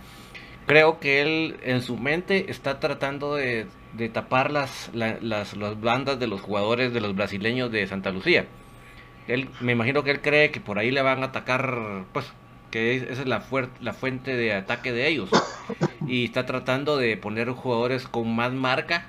[0.65, 3.67] creo que él en su mente está tratando de
[4.13, 8.45] tapar las, las, bandas de los jugadores de los brasileños de Santa Lucía.
[9.27, 12.31] Él, me imagino que él cree que por ahí le van a atacar, pues,
[12.75, 13.41] que esa es la,
[13.79, 15.29] la fuente de ataque de ellos.
[16.07, 19.07] Y está tratando de poner jugadores con más marca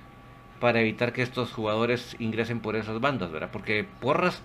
[0.60, 3.50] para evitar que estos jugadores ingresen por esas bandas, ¿verdad?
[3.52, 4.40] Porque Porras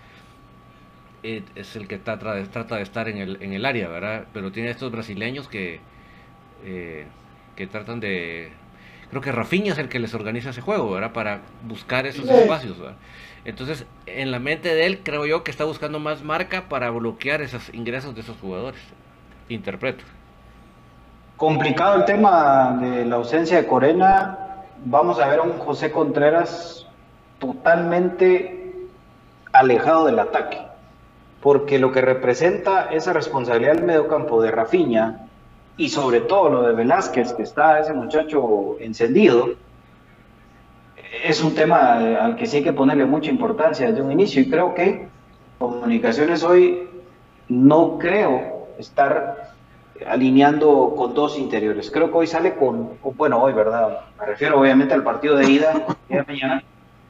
[1.24, 4.26] eh, es el que trata de, trata de estar en el, en el área, ¿verdad?
[4.34, 5.80] Pero tiene estos brasileños que,
[6.66, 7.06] eh,
[7.56, 8.52] que tratan de
[9.12, 11.14] creo que Rafinha es el que les organiza ese juego, ¿verdad?
[11.14, 12.98] Para buscar esos espacios, ¿verdad?
[13.46, 17.42] Entonces, en la mente de él, creo yo que está buscando más marca para bloquear
[17.42, 18.82] esos ingresos de esos jugadores.
[19.54, 20.04] Interpreto.
[21.38, 24.64] Complicado el tema de la ausencia de Corena.
[24.86, 26.88] Vamos a ver a un José Contreras
[27.40, 28.88] totalmente
[29.52, 30.60] alejado del ataque.
[31.42, 35.28] Porque lo que representa esa responsabilidad del mediocampo de Rafinha
[35.76, 39.50] y sobre todo lo de Velázquez, que está ese muchacho encendido,
[41.26, 44.50] es un tema al que sí hay que ponerle mucha importancia desde un inicio y
[44.50, 45.10] creo que
[45.62, 46.90] Comunicaciones hoy
[47.48, 49.40] no creo estar
[50.08, 51.92] alineando con dos interiores.
[51.92, 54.02] Creo que hoy sale con, bueno, hoy, ¿verdad?
[54.20, 55.74] Me refiero obviamente al partido de ida,
[56.10, 56.64] de mañana.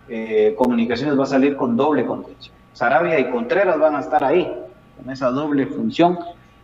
[0.10, 2.54] Eh, Comunicaciones va a salir con doble contención.
[2.73, 4.51] Sarabia y Contreras van a estar ahí,
[4.97, 6.19] con esa doble función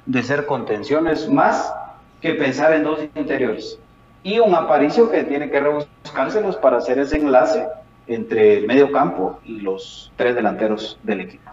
[0.06, 1.74] de ser contenciones más
[2.22, 3.80] que pensar en dos interiores.
[4.24, 7.68] Y un Aparicio que tiene que rebuscárselos para hacer ese enlace
[8.08, 11.52] entre el medio campo y los tres delanteros del equipo.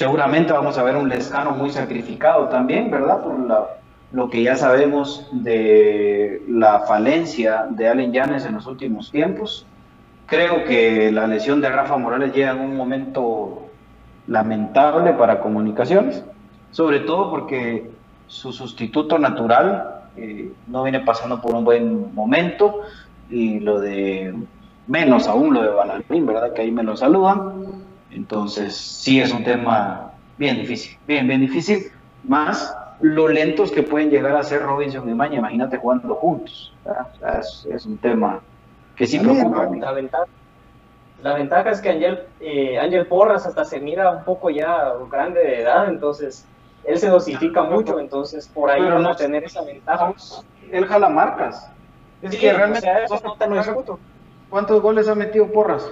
[0.00, 3.22] Seguramente vamos a ver un Lescano muy sacrificado también, ¿verdad?
[3.22, 3.36] Por
[4.12, 9.66] lo que ya sabemos de la falencia de Allen Yanes en los últimos tiempos.
[10.24, 13.66] Creo que la lesión de Rafa Morales llega en un momento
[14.26, 16.24] lamentable para comunicaciones,
[16.70, 17.90] sobre todo porque
[18.26, 22.80] su sustituto natural eh, no viene pasando por un buen momento
[23.28, 24.34] y lo de
[24.86, 26.54] menos aún lo de Balanín, ¿verdad?
[26.54, 27.79] Que ahí me lo saludan.
[28.10, 31.92] Entonces, sí es un tema bien difícil, bien, bien difícil,
[32.24, 36.72] más lo lentos que pueden llegar a ser Robinson y Maña, imagínate jugando juntos.
[37.70, 38.40] es, un tema
[38.96, 39.68] que sí preocupa.
[39.76, 40.26] La ventaja,
[41.22, 45.40] la ventaja es que Ángel, eh, Ángel Porras hasta se mira un poco ya grande
[45.40, 46.46] de edad, entonces
[46.84, 50.12] él se dosifica mucho, entonces por ahí no tener esa ventaja.
[50.70, 51.70] Él jala marcas.
[52.22, 52.88] Es que realmente
[54.48, 55.88] ¿Cuántos goles ha metido Porras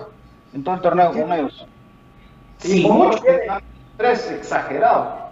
[0.52, 1.66] en todo el torneo con ellos?
[2.58, 3.22] Sí, mucho.
[3.96, 5.28] Tres, exagerado.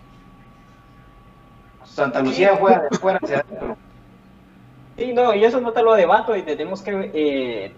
[1.84, 3.76] Santa Lucía juega de fuera hacia adentro.
[4.96, 7.72] Sí, no, y eso no te lo debato y tenemos que eh,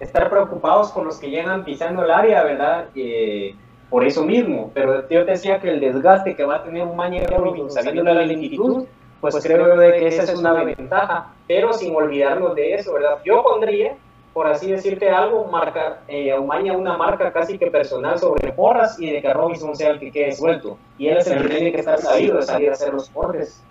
[0.00, 2.88] estar preocupados con los que llegan pisando el área, ¿verdad?
[2.94, 3.54] Eh,
[3.90, 6.96] por eso mismo, pero yo te decía que el desgaste que va a tener un
[6.96, 8.86] Robinson saliendo de la lentitud,
[9.20, 13.18] pues creo que esa es una ventaja, pero sin olvidarnos de eso, ¿verdad?
[13.24, 13.96] Yo pondría,
[14.34, 19.08] por así decirte algo, marca, eh, Umaña una marca casi que personal sobre porras y
[19.08, 20.76] de que Robinson sea el que quede suelto.
[20.98, 23.62] Y él es el que tiene que estar sabido de salir a hacer los porres.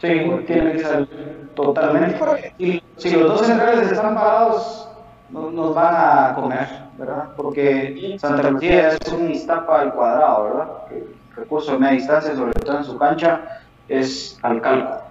[0.00, 0.08] Sí,
[0.46, 1.08] tiene que ser
[1.54, 2.54] totalmente.
[2.56, 4.88] Y si los dos centrales están parados,
[5.30, 7.30] nos van a comer, ¿verdad?
[7.36, 10.68] Porque Santa Lucía es un Iztapa al cuadrado, ¿verdad?
[10.92, 15.02] El recurso de media distancia, sobre todo en su cancha, es al calco.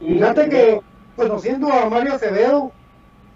[0.00, 0.80] Y fíjate que,
[1.14, 2.72] conociendo a Mario Acevedo,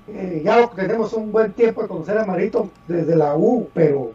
[0.09, 4.13] eh, ya tenemos un buen tiempo de conocer a Marito desde la U, pero,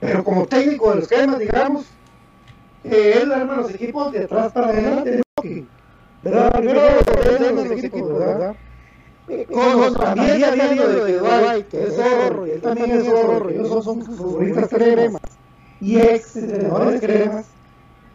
[0.00, 1.86] pero como técnico de los esquema, digamos,
[2.84, 5.22] eh, él arma los equipos de atrás para adelante,
[6.22, 6.52] ¿verdad?
[6.52, 6.80] Primero
[7.54, 8.56] los equipos, ¿verdad?
[9.52, 13.84] Con también había lo de Dubai, que es zorro, y él también es zorro, ellos
[13.84, 15.22] son futbolistas cremas,
[15.80, 17.46] y ex entrenadores cremas.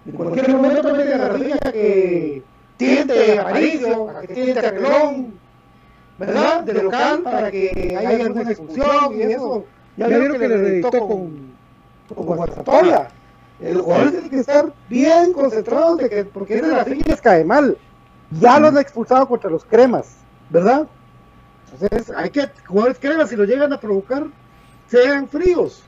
[0.05, 2.43] En cualquier momento también a García que
[2.77, 5.40] tiende a Aparicio, a que tiende a Clon,
[6.21, 6.63] ¿verdad?
[6.63, 9.65] De local para que haya alguna expulsión y eso.
[9.97, 11.51] Ya vieron que le dictó con,
[12.15, 12.49] con.
[13.59, 17.43] El jugador tiene que estar bien concentrado de que, porque es de las les cae
[17.43, 17.77] mal.
[18.39, 20.17] Ya lo han expulsado contra los cremas,
[20.49, 20.87] ¿verdad?
[21.73, 24.27] Entonces hay que, jugadores cremas, si lo llegan a provocar,
[24.87, 25.83] sean fríos,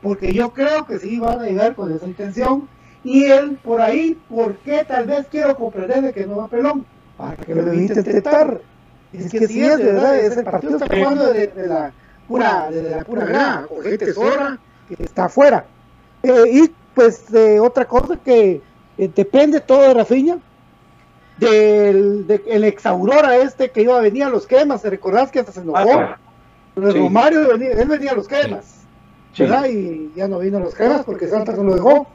[0.00, 2.68] porque yo creo que sí van a llegar con esa intención.
[3.04, 6.84] Y él, por ahí, ¿por qué tal vez quiero comprender de que no va pelón?
[7.16, 8.60] Para que lo evite intentar.
[9.12, 10.18] Es que sí es, ¿verdad?
[10.18, 11.92] Es el partido está jugando de, la
[12.26, 15.64] pura, de la pura grada, con gente zorra que está afuera.
[16.22, 18.60] Eh, y pues de otra cosa que
[18.98, 20.38] eh, depende todo de Rafiña,
[21.38, 25.30] del de, el ex Aurora este que iba a venir a los quemas, ¿te recordás
[25.30, 25.90] que hasta se enojó?
[25.90, 26.18] Ah,
[26.76, 28.80] Romario venía, él venía a los quemas,
[29.38, 29.66] ¿verdad?
[29.66, 32.06] Y ya no vino a los quemas porque Santa no lo dejó.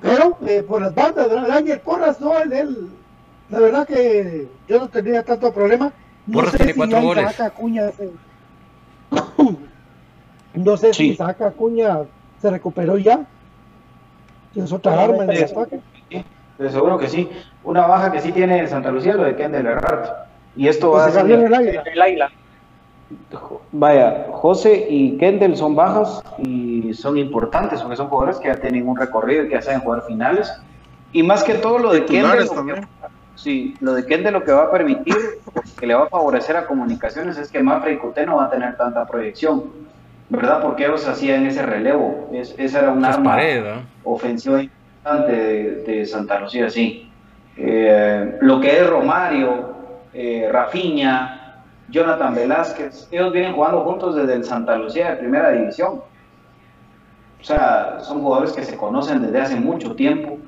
[0.00, 1.46] Pero eh, por las bandas, ¿verdad?
[1.46, 2.88] El Ángel Porras, no, él,
[3.48, 5.92] la verdad que yo no tenía tanto problema.
[6.26, 7.30] No Porras sé tiene si cuatro goles.
[7.30, 8.10] Saca Acuña se...
[10.54, 11.98] no sé si saca Acuña
[12.40, 13.26] se recuperó ya.
[14.54, 15.80] Es otra arma en el ataque.
[16.58, 17.28] De seguro que sí.
[17.64, 20.28] Una baja que sí tiene Santa Lucía lo de Kendall Herrart.
[20.56, 21.28] Y esto va a ser.
[21.30, 22.30] El águila.
[23.72, 28.88] Vaya, José y Kendall son bajas y son importantes, porque son jugadores que ya tienen
[28.88, 30.52] un recorrido y que hacen jugar finales.
[31.12, 32.48] Y más que todo lo de Kendall,
[33.34, 35.16] sí, lo de Kendall lo que va a permitir,
[35.78, 38.50] que le va a favorecer a comunicaciones es que Mafra y Cute no va a
[38.50, 39.64] tener tanta proyección,
[40.28, 40.62] ¿verdad?
[40.62, 43.38] Porque ellos hacían ese relevo, es, esa era un arma
[44.04, 44.62] ofensiva
[45.04, 47.10] de, Santa Lucía, sí.
[47.56, 49.74] Eh, lo que es Romario,
[50.12, 56.02] eh, Rafiña, Jonathan Velázquez, ellos vienen jugando juntos desde el Santa Lucía de primera división.
[57.40, 60.38] O sea, son jugadores que se conocen desde hace mucho tiempo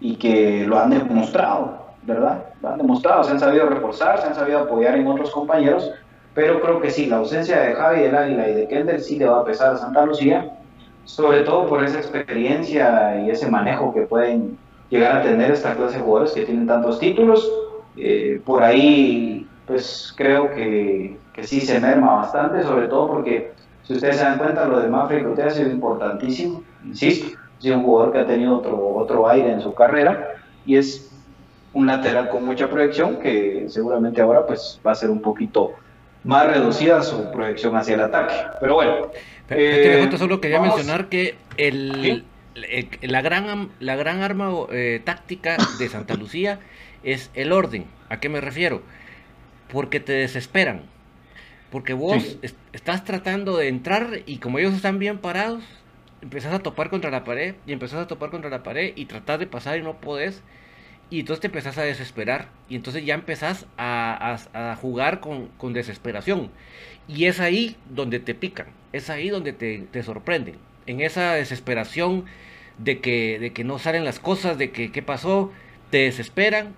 [0.00, 2.44] y que lo han demostrado, ¿verdad?
[2.62, 5.90] Han demostrado, se han sabido reforzar, se han sabido apoyar en otros compañeros,
[6.34, 9.26] pero creo que sí, la ausencia de Javi del Águila y de Kendall sí le
[9.26, 10.50] va a pesar a Santa Lucía
[11.04, 14.58] sobre todo por esa experiencia y ese manejo que pueden
[14.90, 17.50] llegar a tener esta clase de jugadores que tienen tantos títulos.
[17.96, 23.52] Eh, por ahí, pues creo que, que, sí se merma bastante, sobre todo porque
[23.82, 27.82] si ustedes se dan cuenta, lo de Mafre que ha sido importantísimo, insisto, es un
[27.82, 30.34] jugador que ha tenido otro, otro aire en su carrera
[30.66, 31.13] y es
[31.74, 35.74] un lateral con mucha proyección que seguramente ahora pues va a ser un poquito
[36.22, 38.34] más reducida su proyección hacia el ataque.
[38.60, 39.10] Pero bueno.
[39.50, 42.24] Eh, solo quería mencionar que el,
[43.02, 46.60] la, gran, la gran arma eh, táctica de Santa Lucía
[47.02, 47.86] es el orden.
[48.08, 48.82] ¿A qué me refiero?
[49.70, 50.82] Porque te desesperan.
[51.70, 52.38] Porque vos
[52.72, 55.64] estás tratando de entrar y como ellos están bien parados,
[56.22, 59.40] empezás a topar contra la pared y empezás a topar contra la pared y tratás
[59.40, 60.42] de pasar y no podés.
[61.10, 62.48] Y entonces te empezás a desesperar.
[62.68, 66.50] Y entonces ya empezás a, jugar con, desesperación.
[67.08, 68.66] Y es ahí donde te pican.
[68.92, 70.56] Es ahí donde te, te sorprenden.
[70.86, 72.24] En esa desesperación
[72.78, 75.52] de que, de que no salen las cosas, de que qué pasó,
[75.90, 76.74] te desesperan,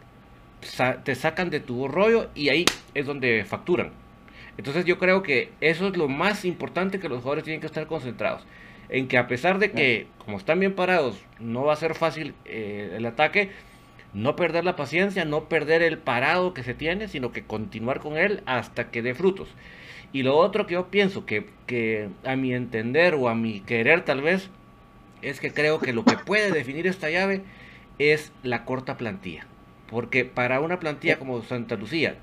[1.04, 2.64] te sacan de tu rollo y ahí
[2.94, 3.92] es donde facturan.
[4.58, 7.86] Entonces yo creo que eso es lo más importante que los jugadores tienen que estar
[7.86, 8.44] concentrados.
[8.88, 12.34] En que a pesar de que, como están bien parados, no va a ser fácil
[12.44, 13.50] eh, el ataque,
[14.14, 18.16] no perder la paciencia, no perder el parado que se tiene, sino que continuar con
[18.16, 19.48] él hasta que dé frutos.
[20.12, 24.22] Y lo otro que yo pienso que, a mi entender o a mi querer tal
[24.22, 24.50] vez,
[25.22, 27.42] es que creo que lo que puede definir esta llave
[27.98, 29.46] es la corta plantilla.
[29.88, 32.16] Porque para una plantilla como Santa Lucía,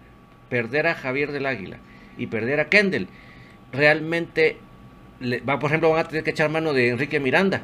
[0.50, 1.78] perder a Javier del Águila
[2.18, 3.08] y perder a Kendall,
[3.72, 4.58] realmente,
[5.48, 7.64] va, por ejemplo, van a tener que echar mano de Enrique Miranda.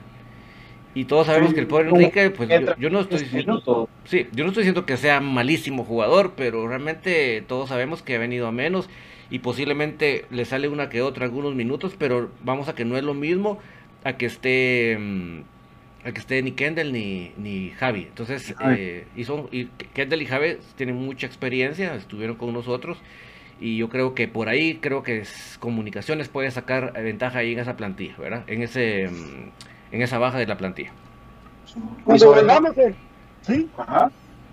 [0.96, 4.50] Y todos sabemos que el pobre Enrique, pues yo, no estoy diciendo, sí, yo no
[4.50, 8.90] estoy diciendo que sea malísimo jugador, pero realmente todos sabemos que ha venido a menos
[9.30, 13.04] y posiblemente le sale una que otra algunos minutos, pero vamos a que no es
[13.04, 13.60] lo mismo
[14.04, 15.42] a que esté mm,
[16.06, 18.04] a que esté ni Kendall ni, ni Javi.
[18.04, 22.98] Entonces, eh, y son, y Kendall y Javi tienen mucha experiencia, estuvieron con nosotros
[23.62, 25.24] y yo creo que por ahí creo que
[25.60, 28.44] comunicaciones puede sacar ventaja ahí en esa plantilla, ¿verdad?
[28.48, 29.52] En ese mm,
[29.92, 30.92] en esa baja de la plantilla.
[32.06, 32.72] Vengamos,
[33.42, 33.70] sí.
[33.78, 34.12] Ajá.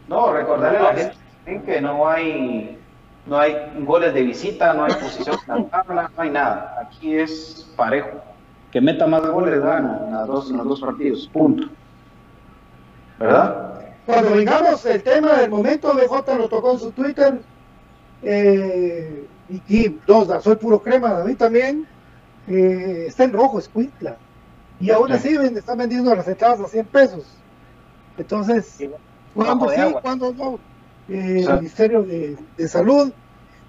[0.08, 0.94] No, recordarle a la
[1.44, 2.78] gente que no hay
[3.26, 6.76] no hay goles de visita, no hay posición en la tabla, no hay nada.
[6.80, 8.22] Aquí es parejo
[8.70, 11.68] que meta más goles gana en, dos, los dos partidos, punto.
[13.18, 13.80] ¿Verdad?
[14.04, 17.40] Cuando vengamos el tema del momento, BJ lo tocó en su Twitter.
[18.22, 19.26] Eh,
[19.68, 21.86] y, dos, soy puro crema, David también.
[22.46, 24.16] Eh, está en rojo, Squintla.
[24.80, 27.24] Y aún así están vendiendo las entradas a 100 pesos.
[28.18, 28.78] Entonces,
[29.34, 30.58] ¿cuándo sí, cuándo no?
[31.08, 33.12] Eh, el Ministerio de, de Salud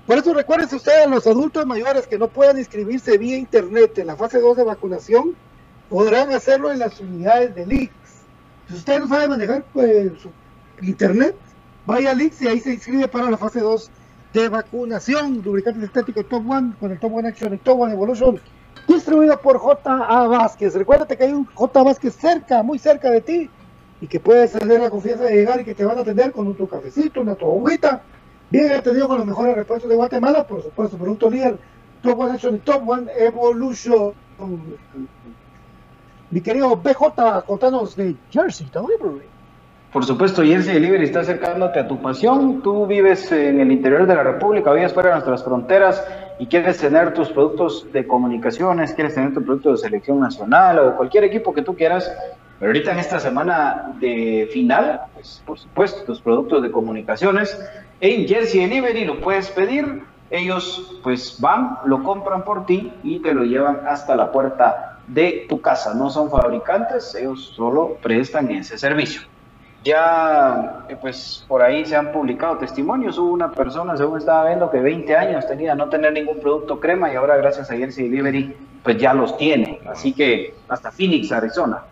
[0.08, 4.08] por eso recuerden ustedes a los adultos mayores que no puedan inscribirse vía internet en
[4.08, 5.36] la fase 2 de vacunación,
[5.90, 7.92] podrán hacerlo en las unidades de LIX.
[8.70, 10.32] Si usted no sabe manejar pues, su
[10.82, 11.36] internet,
[11.86, 13.92] vaya a LIX y ahí se inscribe para la fase 2
[14.34, 15.42] de vacunación.
[15.44, 18.40] Lubricante estético Top One con el Top One Action y Top One Evolution,
[18.88, 20.28] distribuido por J.A.
[20.28, 20.76] Vázquez.
[20.76, 21.84] Recuérdate que hay un J.
[21.84, 23.50] Vázquez cerca, muy cerca de ti,
[24.02, 26.54] y que puedes tener la confianza de llegar y que te van a atender con
[26.56, 28.04] tu cafecito, una tu agüita
[28.50, 31.58] Bien atendido con los mejores repuestos de Guatemala, por supuesto, producto líder,
[32.02, 34.14] Top One Action y Top One Evolution.
[36.32, 39.28] Mi querido BJ, contanos de Jersey Delivery.
[39.92, 42.62] Por supuesto, Jersey Delivery está acercándote a tu pasión.
[42.62, 46.06] Tú vives en el interior de la República, vives fuera de nuestras fronteras
[46.40, 50.96] y quieres tener tus productos de comunicaciones, quieres tener tu producto de selección nacional o
[50.96, 52.12] cualquier equipo que tú quieras.
[52.60, 57.60] Pero ahorita en esta semana de final, pues por supuesto, tus productos de comunicaciones
[58.00, 60.04] en Jersey Delivery lo puedes pedir.
[60.30, 65.46] Ellos pues van, lo compran por ti y te lo llevan hasta la puerta de
[65.48, 65.94] tu casa.
[65.94, 69.22] No son fabricantes, ellos solo prestan ese servicio.
[69.88, 73.18] Ya eh, pues por ahí se han publicado testimonios.
[73.18, 77.10] Hubo una persona, según estaba viendo, que 20 años tenía no tener ningún producto crema
[77.10, 79.80] y ahora gracias a Jersey Delivery pues ya los tiene.
[79.90, 81.86] Así que hasta Phoenix, Arizona.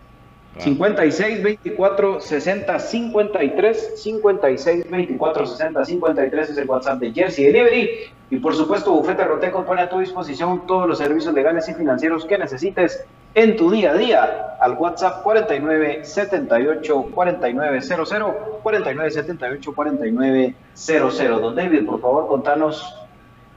[0.58, 7.90] 56 24 60 53 56 24 60 53 es el WhatsApp de Jersey Delivery
[8.30, 12.26] y por supuesto Bufete Roteco pone a tu disposición todos los servicios legales y financieros
[12.26, 13.06] que necesites
[13.36, 21.40] en tu día a día al WhatsApp 49 78 49 00 49 78 49 00
[21.40, 22.96] Don David por favor contanos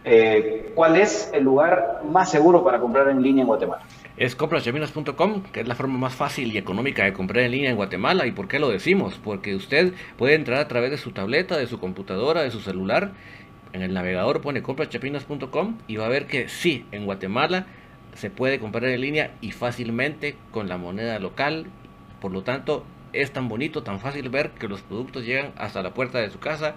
[0.04, 3.82] eh, cuál es el lugar más seguro para comprar en línea en Guatemala
[4.16, 7.76] es compraschapinas.com, que es la forma más fácil y económica de comprar en línea en
[7.76, 8.26] Guatemala.
[8.26, 9.20] ¿Y por qué lo decimos?
[9.22, 13.12] Porque usted puede entrar a través de su tableta, de su computadora, de su celular.
[13.72, 17.66] En el navegador pone compraschapinas.com y va a ver que sí, en Guatemala
[18.14, 21.66] se puede comprar en línea y fácilmente con la moneda local.
[22.20, 25.94] Por lo tanto, es tan bonito, tan fácil ver que los productos llegan hasta la
[25.94, 26.74] puerta de su casa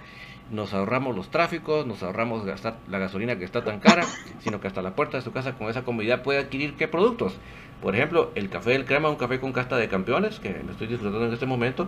[0.52, 4.04] nos ahorramos los tráficos, nos ahorramos gastar la gasolina que está tan cara,
[4.40, 7.38] sino que hasta la puerta de su casa con esa comodidad puede adquirir qué productos.
[7.82, 10.88] Por ejemplo, el café del crema, un café con casta de campeones, que me estoy
[10.88, 11.88] disfrutando en este momento,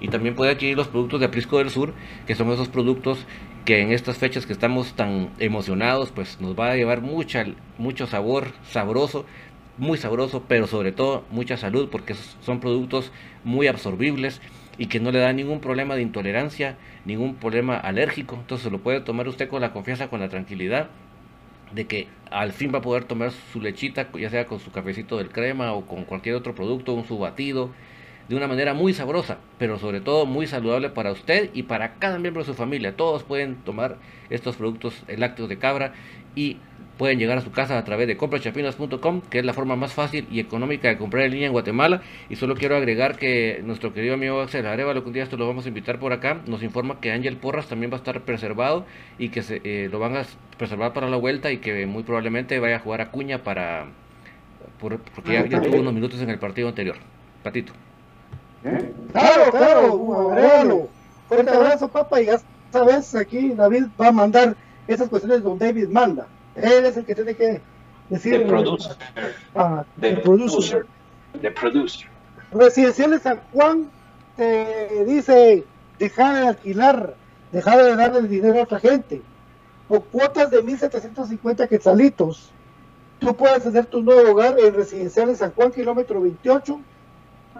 [0.00, 1.92] Y también puede adquirir los productos de Aprisco del Sur,
[2.26, 3.26] que son esos productos
[3.64, 7.46] que en estas fechas que estamos tan emocionados, pues nos va a llevar mucha,
[7.78, 9.24] mucho sabor sabroso,
[9.78, 13.10] muy sabroso, pero sobre todo mucha salud, porque son productos
[13.42, 14.40] muy absorbibles
[14.76, 18.36] y que no le da ningún problema de intolerancia, ningún problema alérgico.
[18.36, 20.90] Entonces lo puede tomar usted con la confianza, con la tranquilidad
[21.72, 25.16] de que al fin va a poder tomar su lechita, ya sea con su cafecito
[25.16, 27.70] del crema o con cualquier otro producto, un su batido,
[28.28, 32.18] de una manera muy sabrosa, pero sobre todo muy saludable para usted y para cada
[32.18, 32.96] miembro de su familia.
[32.96, 33.96] Todos pueden tomar
[34.30, 35.92] estos productos lácteos de cabra
[36.34, 36.58] y
[36.98, 40.26] pueden llegar a su casa a través de comprachapinas.com, que es la forma más fácil
[40.30, 42.02] y económica de comprar en línea en Guatemala.
[42.28, 45.46] Y solo quiero agregar que nuestro querido amigo Axel Arevalo, que un día esto lo
[45.46, 48.86] vamos a invitar por acá, nos informa que Ángel Porras también va a estar preservado
[49.18, 50.22] y que se, eh, lo van a
[50.56, 53.86] preservar para la vuelta y que muy probablemente vaya a jugar a Cuña para
[54.80, 56.96] porque ya, ya tuvo unos minutos en el partido anterior.
[57.42, 57.72] Patito.
[59.12, 60.88] Claro, claro,
[61.28, 62.40] Fuerte abrazo, papá, y ya
[62.72, 64.56] sabes, aquí David va a mandar
[64.86, 66.26] esas cuestiones donde David manda.
[66.54, 67.60] Él es el que tiene que
[68.08, 68.40] decir.
[68.40, 68.96] The producer.
[69.54, 70.86] Ah, the, producer.
[71.40, 72.08] The producer.
[72.52, 73.90] Residenciales San Juan
[74.36, 75.64] te dice,
[75.98, 77.14] deja de alquilar,
[77.52, 79.22] deja de darle el dinero a otra gente.
[79.88, 82.50] Por cuotas de 1.750 quetzalitos,
[83.18, 86.80] tú puedes hacer tu nuevo hogar en Residenciales San Juan, kilómetro 28.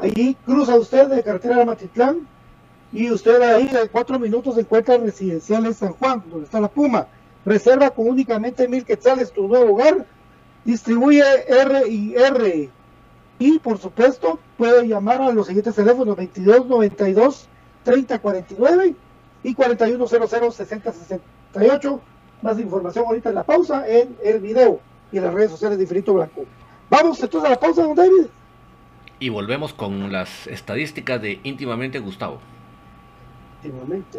[0.00, 2.26] Ahí cruza usted de carretera a Matitlán
[2.92, 7.06] y usted ahí en cuatro minutos encuentra Residenciales San Juan, donde está la Puma.
[7.44, 10.06] Reserva con únicamente mil quetzales tu nuevo hogar.
[10.64, 12.70] Distribuye R y R.
[13.38, 17.48] Y por supuesto, puede llamar a los siguientes teléfonos: 22 92
[17.84, 18.94] 30 49
[19.42, 22.00] y 4100 60 68.
[22.42, 24.80] Más información ahorita en la pausa en el video
[25.12, 26.44] y en las redes sociales de Infinito Blanco.
[26.90, 28.26] Vamos entonces a la pausa, don David.
[29.18, 32.40] Y volvemos con las estadísticas de íntimamente Gustavo.
[33.62, 34.18] Íntimamente.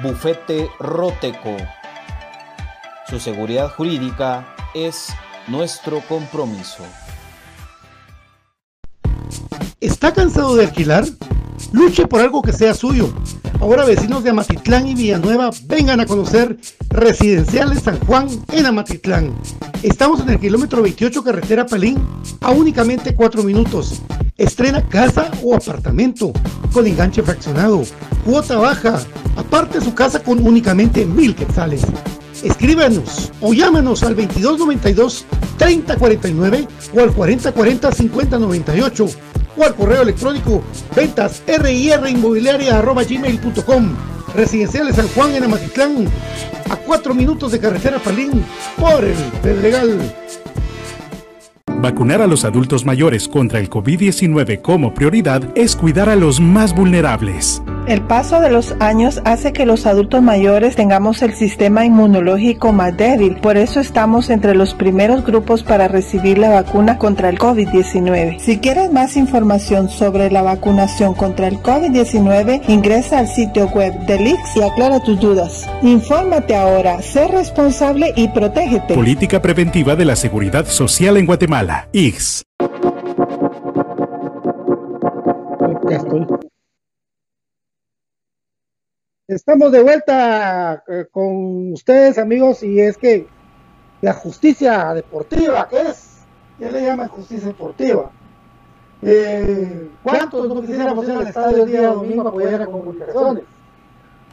[0.00, 1.56] Bufete Roteco.
[3.08, 5.08] Su seguridad jurídica es
[5.48, 6.82] nuestro compromiso.
[9.80, 11.04] ¿Está cansado de alquilar?
[11.72, 13.12] Luche por algo que sea suyo.
[13.62, 16.58] Ahora vecinos de Amatitlán y Villanueva, vengan a conocer
[16.88, 19.32] Residenciales San Juan en Amatitlán.
[19.84, 21.96] Estamos en el kilómetro 28 carretera Palín
[22.40, 24.02] a únicamente 4 minutos.
[24.36, 26.32] Estrena casa o apartamento
[26.72, 27.84] con enganche fraccionado,
[28.24, 29.00] cuota baja,
[29.36, 31.82] aparte su casa con únicamente mil quetzales.
[32.42, 35.24] Escríbanos o llámanos al 2292
[35.58, 39.06] 3049 o al 4040 5098
[39.64, 40.62] al correo electrónico
[40.94, 41.42] ventas
[43.08, 43.96] gmail.com
[44.34, 46.08] Residenciales San Juan en Amatitlán,
[46.70, 48.44] a 4 minutos de carretera Palín,
[48.78, 50.14] por el Pedregal.
[51.80, 56.74] Vacunar a los adultos mayores contra el COVID-19 como prioridad es cuidar a los más
[56.74, 57.60] vulnerables.
[57.86, 62.96] El paso de los años hace que los adultos mayores tengamos el sistema inmunológico más
[62.96, 68.38] débil, por eso estamos entre los primeros grupos para recibir la vacuna contra el COVID-19.
[68.38, 74.28] Si quieres más información sobre la vacunación contra el COVID-19, ingresa al sitio web del
[74.28, 75.68] IX y aclara tus dudas.
[75.82, 78.94] Infórmate ahora, sé responsable y protégete.
[78.94, 81.88] Política preventiva de la seguridad social en Guatemala.
[81.92, 82.44] IX.
[89.28, 93.28] Estamos de vuelta eh, con ustedes, amigos, y es que
[94.00, 96.24] la justicia deportiva, ¿qué es?
[96.58, 98.10] ¿Qué le llaman justicia deportiva?
[99.00, 103.44] Eh, ¿Cuántos no quisiéramos ir al estadio el día domingo a apoyar a comunicaciones?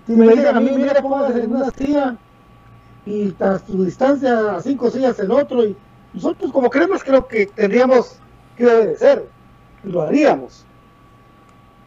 [0.07, 2.17] Si me dicen a mí, mira, póngase en una silla
[3.05, 5.77] y a su distancia cinco sillas el otro, y
[6.13, 8.19] nosotros como creemos creo que tendríamos
[8.57, 9.29] que obedecer,
[9.83, 10.65] lo haríamos.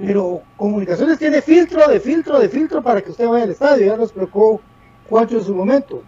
[0.05, 3.97] Pero comunicaciones tiene filtro de filtro de filtro para que usted vaya al estadio, ya
[3.97, 4.61] lo explicó
[5.09, 6.03] Juancho en su momento.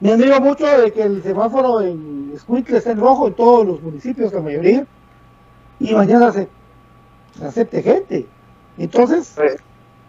[0.00, 3.82] Me admiro mucho de que el semáforo en Squinkle esté en rojo en todos los
[3.82, 4.86] municipios, la mayoría,
[5.78, 6.48] y mañana se,
[7.38, 8.26] se acepte gente.
[8.78, 9.36] Entonces,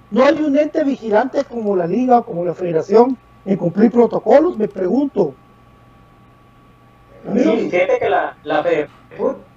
[0.09, 4.69] no hay un ente vigilante como la liga, como la federación, en cumplir protocolos, me
[4.69, 5.33] pregunto.
[7.33, 8.63] Sí, fíjate que la, la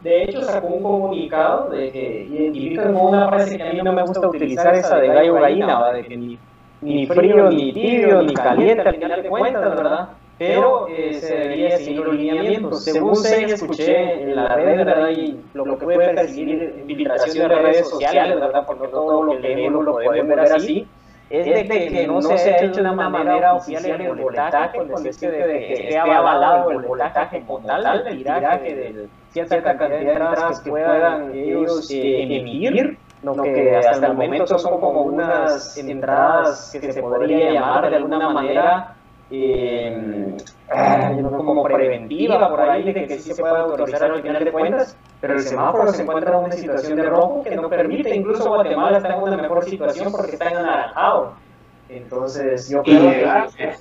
[0.02, 3.92] de hecho, sacó un comunicado de que identifican como una frase que a mí no
[3.92, 8.82] me gusta utilizar esa de gallo gallina, de que ni, frío, ni tibio, ni caliente,
[8.82, 10.08] al final de cuentas, ¿verdad?
[10.38, 12.82] Pero eh, se debería seguir los lineamientos.
[12.82, 15.10] Según y escuché en la red, ¿verdad?
[15.10, 18.66] Y lo que puede percibir en filtración de redes sociales, ¿verdad?
[18.66, 20.88] Porque no todo lo que leemos lo podemos ver así
[21.32, 25.14] es de que, no se ha hecho de una manera oficial el boletaje, con el
[25.14, 30.12] sentido de que esté avalado el boletaje como tal, el tiraje de cierta cantidad de
[30.12, 36.92] entradas que puedan ellos emitir, lo que hasta el momento son como unas entradas que
[36.92, 38.94] se podría llamar de alguna manera
[39.34, 44.96] eh, como preventiva por ahí de que sí se puede autorizar al final de cuentas,
[45.22, 48.98] pero el semáforo se encuentra en una situación de rojo que no permite, incluso Guatemala
[48.98, 51.32] está en una mejor situación porque está en anaranjado.
[51.88, 53.10] Entonces yo creo
[53.56, 53.72] que...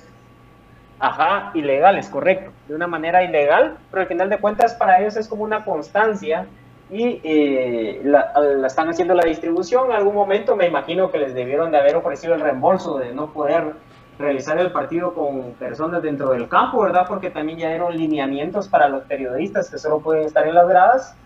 [0.98, 5.26] Ajá, ilegales, correcto, de una manera ilegal, pero al final de cuentas para ellos es
[5.26, 6.46] como una constancia
[6.90, 9.86] y eh, la, la, están haciendo la distribución.
[9.86, 13.32] En algún momento me imagino que les debieron de haber ofrecido el reembolso de no
[13.32, 13.72] poder
[14.18, 17.06] realizar el partido con personas dentro del campo, ¿verdad?
[17.08, 21.16] Porque también ya eran lineamientos para los periodistas que solo pueden estar en las gradas.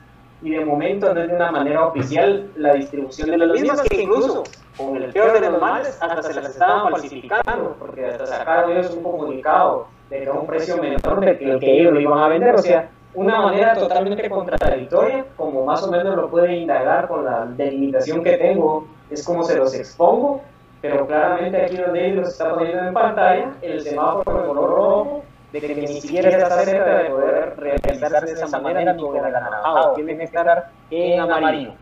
[0.43, 4.03] Y de momento no es de una manera oficial la distribución de los mismos que
[4.03, 4.45] incluso
[4.76, 8.91] con el peor de los males hasta se las estaban falsificando porque hasta sacaron ellos
[8.91, 12.55] un comunicado de que un precio menor de que, que ellos lo iban a vender,
[12.55, 17.47] o sea, una manera totalmente contradictoria, como más o menos lo puede indagar con la
[17.47, 20.43] delimitación que tengo, es como se los expongo,
[20.83, 25.61] pero claramente aquí donde ellos está poniendo en pantalla el semáforo de color rojo de
[25.61, 29.95] que ni siquiera está cerca de poder realizarse de esa manera ni con el anaranjado,
[29.95, 31.72] tiene que estar en amarillo.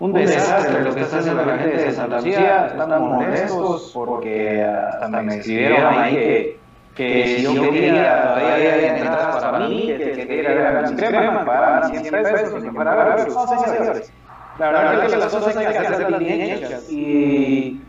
[0.00, 5.22] Un desastre lo que está haciendo la gente de Santa Lucía, estamos molestos porque hasta
[5.22, 6.58] me escribieron ahí que,
[6.96, 10.84] que si yo quería, todavía había entradas para mí, que, que quería ir a ver
[10.84, 14.12] a crema, pagaban 100 pesos a ver, no, señores.
[14.58, 17.80] La verdad es que las cosas hay que hacerlas bien hechas y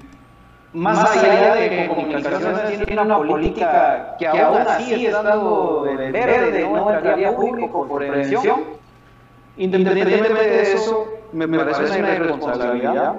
[0.74, 6.68] más allá de que Comunicaciones tiene una política que aún así está dando el verde,
[6.68, 8.64] no entraría público por prevención,
[9.58, 13.16] independientemente de eso, me parece una irresponsabilidad.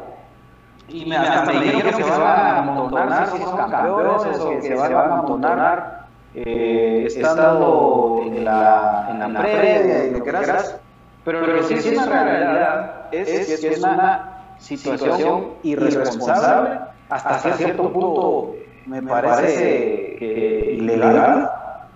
[0.89, 4.63] Y me, hasta me dijeron que se van a amontonar si son campeones o que
[4.63, 10.79] se van a amontonar eh, estando en la, en la previa y lo que quieras.
[11.27, 16.79] Pero lo que sí es una realidad es que es una situación irresponsable
[17.11, 18.55] hasta cierto punto
[18.87, 21.51] me parece que ilegal,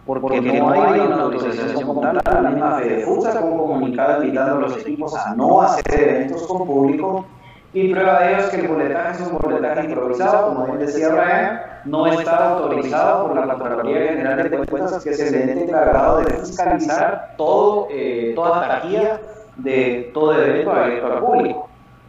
[0.05, 2.21] porque no hay una autorización como tal.
[2.25, 6.67] La misma FEDEFUT sacó un comunicado invitando a los equipos a no hacer eventos con
[6.67, 7.25] público
[7.73, 11.09] Y prueba de ello es que el boletaje es un boletaje improvisado, como bien decía
[11.09, 16.19] Brian, no está autorizado por la Contraloría General de Cuentas, que es el ente encargado
[16.19, 19.21] de fiscalizar todo, eh, toda taquilla
[19.57, 21.69] de todo evento abierto al público.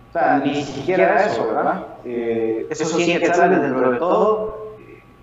[0.09, 1.85] O sea, ni siquiera eso, ¿verdad?
[2.05, 4.75] Eh, esos 100 quetzales dentro de todo,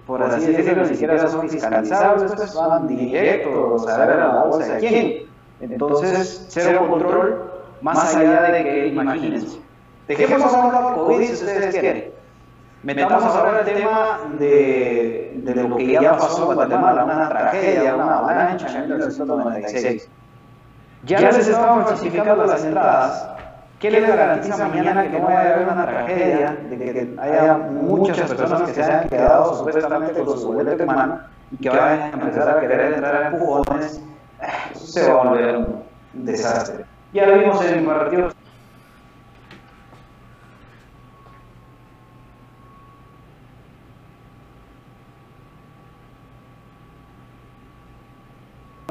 [0.06, 4.74] por así decirlo, ni siquiera son fiscalizables, estos van directos a ver a la bolsa
[4.74, 5.28] de quién.
[5.60, 7.50] Entonces, cero control,
[7.82, 9.58] más allá de que, imagínense,
[10.08, 12.10] Dejemos hablar de COVID si ustedes quieren.
[12.82, 18.18] Metamos ahora el tema de, de lo que ya pasó en Guatemala, una tragedia, una
[18.18, 20.08] avalancha en 1996.
[21.04, 23.28] Ya les estaban falsificando las entradas.
[23.80, 28.28] ¿Qué les garantiza mañana que no vaya a haber una tragedia, de que haya muchas
[28.28, 31.20] personas que se hayan quedado supuestamente con su boleto de mano
[31.52, 34.00] y que vayan a empezar a querer entrar a empujones?
[34.72, 36.86] Eso se va a volver un desastre.
[37.12, 38.34] Ya lo vimos en partidos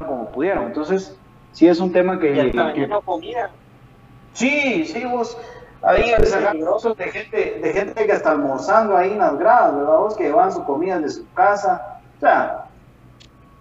[0.08, 0.66] como pudieron.
[0.66, 1.18] Entonces,
[1.52, 2.30] sí es un tema que...
[2.30, 2.88] Y que...
[2.88, 3.50] no comida.
[4.34, 5.36] Sí, sí, vos...
[5.82, 9.98] Ahí peligrosos de gente, de gente que está almorzando ahí en las gradas, ¿verdad?
[9.98, 12.00] Vos que llevan su comida de su casa.
[12.18, 12.66] O sea,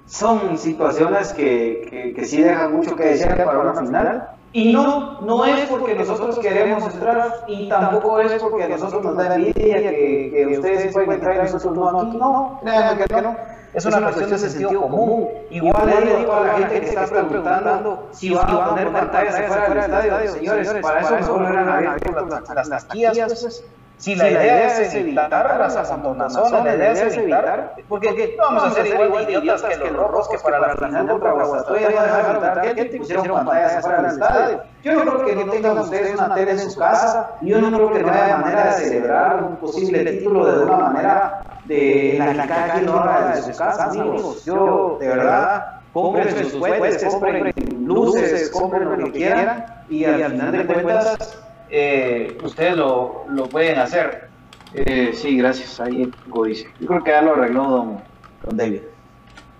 [0.06, 4.28] son situaciones que, que, que sí dejan mucho que decir para una final.
[4.52, 9.34] Y no, no es porque nosotros queremos entrar y tampoco es porque nosotros nos da
[9.34, 12.02] envidia que, que ustedes pueden entrar y nosotros no.
[12.02, 15.28] No, créanme que no es una cuestión de sentido común.
[15.50, 19.68] Igual le digo a la gente que está preguntando si va a poner pantallas afuera
[19.68, 20.32] del estadio.
[20.32, 23.62] Señores, para eso mejor eran abiertas las, las taquillas.
[23.98, 28.70] Si la idea es evitar las amontonazones, la idea es evitar, porque no vamos a
[28.72, 32.36] ser igual de idiotas que los rojos que para la final contra Guastatoya no dejaron
[32.36, 34.62] entrar gente y pusieron pantallas afuera del estadio.
[34.82, 37.74] Yo no creo que no tengan ustedes una tele en su casa, y yo no
[37.74, 42.32] creo que no haya manera de celebrar un posible título de una manera de la
[42.32, 44.44] que cada quien lo haga desde su casa, amigos.
[44.44, 50.52] Yo, de verdad, compren sus cohetes, compren luces, compren lo que quieran, y al final
[50.52, 54.28] de cuentas eh, ustedes lo, lo, pueden hacer.
[54.74, 55.80] Eh, sí, gracias.
[55.80, 56.10] Ahí
[56.46, 56.68] dice.
[56.80, 57.98] Yo creo que ya lo arregló don,
[58.44, 58.82] don David.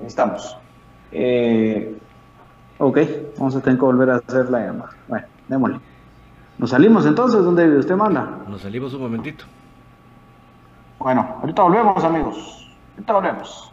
[0.00, 0.57] Ahí estamos.
[1.12, 1.96] Eh,
[2.78, 2.98] ok,
[3.38, 4.90] vamos a tener que volver a hacer la llamada.
[5.09, 5.80] Bueno, démosle.
[6.59, 7.78] ¿Nos salimos entonces, don David?
[7.78, 8.38] ¿Usted manda?
[8.48, 9.44] Nos salimos un momentito.
[10.98, 12.68] Bueno, ahorita volvemos, amigos.
[12.94, 13.72] Ahorita volvemos.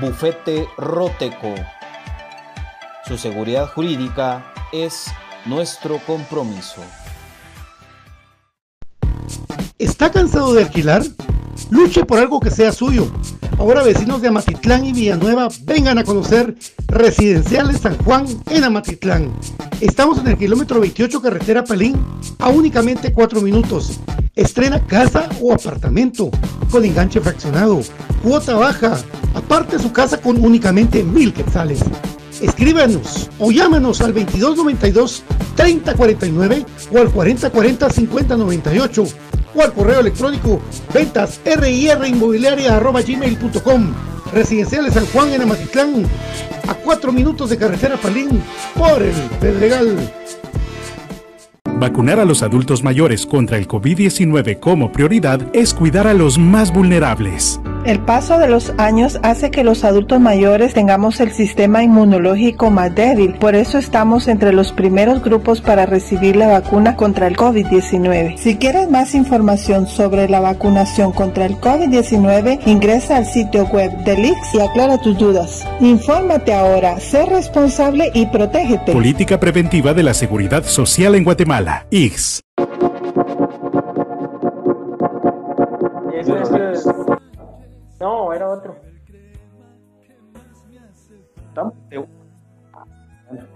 [0.00, 1.54] Bufete Roteco.
[3.06, 5.06] Su seguridad jurídica es
[5.44, 6.82] nuestro compromiso.
[9.78, 11.02] ¿Está cansado de alquilar?
[11.70, 13.10] Luche por algo que sea suyo.
[13.58, 16.54] Ahora vecinos de Amatitlán y Villanueva vengan a conocer
[16.86, 19.32] Residenciales San Juan en Amatitlán.
[19.80, 21.96] Estamos en el kilómetro 28 carretera Pelín
[22.38, 23.98] a únicamente 4 minutos.
[24.36, 26.30] Estrena casa o apartamento
[26.70, 27.80] con enganche fraccionado,
[28.22, 28.96] cuota baja,
[29.34, 31.80] aparte su casa con únicamente mil quetzales.
[32.40, 35.24] Escríbanos o llámanos al 2292
[35.56, 39.04] 3049 o al 4040 5098
[39.54, 40.60] o al correo electrónico
[40.92, 41.40] ventas
[43.06, 43.94] gmail.com
[44.32, 46.06] Residenciales San Juan en Amatitlán,
[46.68, 48.42] a 4 minutos de carretera Palín,
[48.76, 49.96] por el Pedregal.
[51.78, 56.72] Vacunar a los adultos mayores contra el COVID-19 como prioridad es cuidar a los más
[56.72, 57.60] vulnerables.
[57.88, 62.94] El paso de los años hace que los adultos mayores tengamos el sistema inmunológico más
[62.94, 68.36] débil, por eso estamos entre los primeros grupos para recibir la vacuna contra el COVID-19.
[68.36, 74.22] Si quieres más información sobre la vacunación contra el COVID-19, ingresa al sitio web del
[74.22, 75.66] IX y aclara tus dudas.
[75.80, 78.92] Infórmate ahora, sé responsable y protégete.
[78.92, 81.86] Política preventiva de la seguridad social en Guatemala.
[81.88, 82.42] IX.
[88.00, 88.76] No, era otro.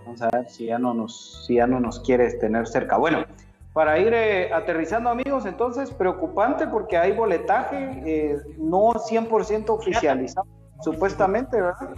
[0.04, 2.96] Vamos a ver si ya no nos, si ya no nos quieres tener cerca.
[2.96, 3.24] Bueno,
[3.72, 10.46] para ir eh, aterrizando amigos, entonces preocupante porque hay boletaje eh, no 100% oficializado,
[10.80, 11.94] supuestamente, ¿verdad?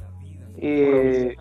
[0.57, 1.37] Eh,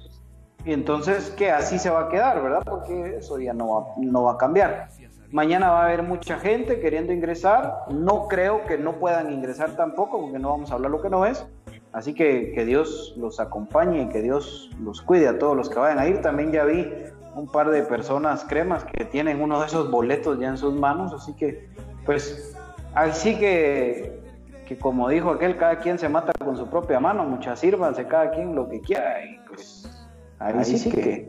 [0.65, 2.63] y entonces que así se va a quedar, ¿verdad?
[2.65, 4.89] Porque eso ya no va, no va a cambiar.
[5.33, 7.85] Mañana va a haber mucha gente queriendo ingresar.
[7.89, 11.25] No creo que no puedan ingresar tampoco, porque no vamos a hablar lo que no
[11.25, 11.43] es.
[11.91, 15.79] Así que que Dios los acompañe y que Dios los cuide a todos los que
[15.79, 16.21] vayan a ir.
[16.21, 16.87] También ya vi
[17.33, 21.11] un par de personas cremas que tienen uno de esos boletos ya en sus manos.
[21.13, 21.67] Así que,
[22.05, 22.55] pues,
[22.93, 24.21] así que,
[24.67, 27.23] que como dijo aquel, cada quien se mata con su propia mano.
[27.23, 29.25] Muchas sírvanse cada quien lo que quiera.
[29.25, 30.07] Y pues,
[30.37, 31.27] ahí, sí, que,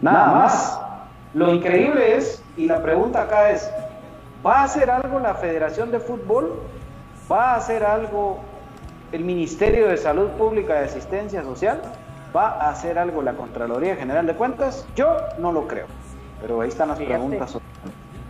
[0.00, 0.89] nada más.
[1.32, 3.70] Lo increíble es, y la pregunta acá es,
[4.44, 6.60] ¿va a hacer algo la Federación de Fútbol?
[7.30, 8.40] ¿Va a hacer algo
[9.12, 11.80] el Ministerio de Salud Pública y Asistencia Social?
[12.34, 14.86] ¿Va a hacer algo la Contraloría General de Cuentas?
[14.96, 15.86] Yo no lo creo,
[16.40, 17.58] pero ahí están las Fíjate, preguntas.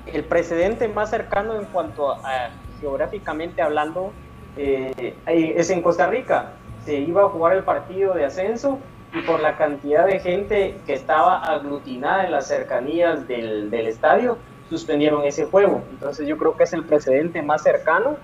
[0.06, 4.12] El precedente más cercano en cuanto a geográficamente hablando
[4.56, 6.52] eh, es en Costa Rica.
[6.84, 8.78] Se iba a jugar el partido de ascenso
[9.12, 14.38] y por la cantidad de gente que estaba aglutinada en las cercanías del, del, estadio,
[14.68, 15.82] suspendieron ese juego.
[15.90, 18.16] Entonces yo creo que es el precedente más cercano.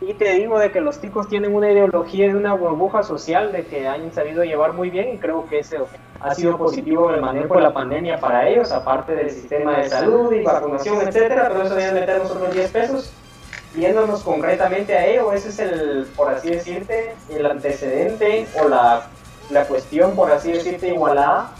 [0.00, 3.66] Y te digo de que los ticos tienen una ideología de una burbuja social de
[3.66, 5.88] que han sabido llevar muy bien y creo que eso
[6.20, 10.32] ha sido positivo el manejo de la pandemia para ellos, aparte del sistema de salud
[10.32, 13.12] y vacunación, etcétera, pero eso debe meternos unos 10 pesos.
[13.76, 19.06] Yéndonos concretamente a ello, ese es el, por así decirte, el antecedente o la
[19.50, 21.52] la cuestión, por así decirte, igualada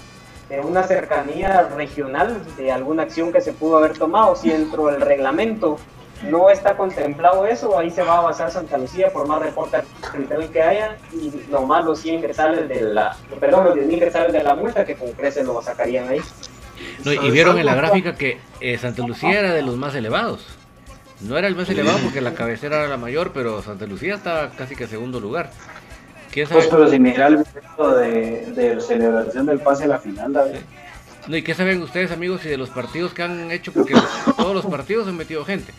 [0.49, 4.35] de una cercanía regional de alguna acción que se pudo haber tomado.
[4.35, 5.79] Si dentro del reglamento
[6.29, 9.79] no está contemplado eso, ahí se va a basar Santa Lucía por más reporte
[10.53, 14.43] que haya y nomás los 100 quetzales de la, perdón, los 10 mil quetzales de
[14.43, 16.21] la multa que con creces lo sacarían ahí.
[17.05, 20.47] No, y vieron en la gráfica que eh, Santa Lucía era de los más elevados.
[21.21, 24.51] No era el más elevado porque la cabecera era la mayor, pero Santa Lucía estaba
[24.51, 25.51] casi que en segundo lugar.
[26.31, 26.61] ¿Quién sabe?
[26.61, 30.61] Pues, pero si mira el video de, de celebración del pase a la final, David.
[31.27, 33.73] No, ¿y qué saben ustedes, amigos, y de los partidos que han hecho?
[33.73, 33.95] Porque
[34.37, 35.73] todos los partidos han metido gente.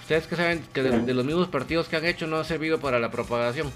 [0.00, 2.78] ¿Ustedes qué saben que de, de, los mismos partidos que han hecho no ha servido
[2.78, 3.70] para la propagación?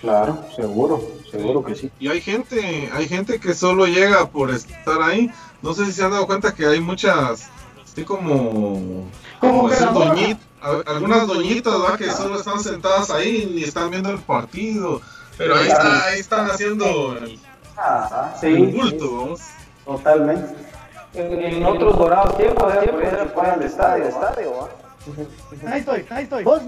[0.00, 1.90] Claro, seguro, seguro que sí.
[1.98, 5.30] Y hay gente, hay gente que solo llega por estar ahí.
[5.62, 7.48] No sé si se han dado cuenta que hay muchas,
[7.82, 9.08] así como,
[9.40, 10.44] como doñitas,
[10.86, 11.98] algunas doñitas ¿verdad?
[11.98, 15.00] que solo están sentadas ahí y están viendo el partido.
[15.36, 17.40] Pero ahí, está, ahí están haciendo el,
[17.76, 19.40] ah, sí, el bulto, vamos.
[19.84, 20.54] Totalmente.
[21.14, 24.83] En, en otros dorados tiempos, siempre se fuera al estadio, estadio, ¿va?
[25.66, 26.44] Ahí estoy, ahí estoy.
[26.44, 26.62] Vos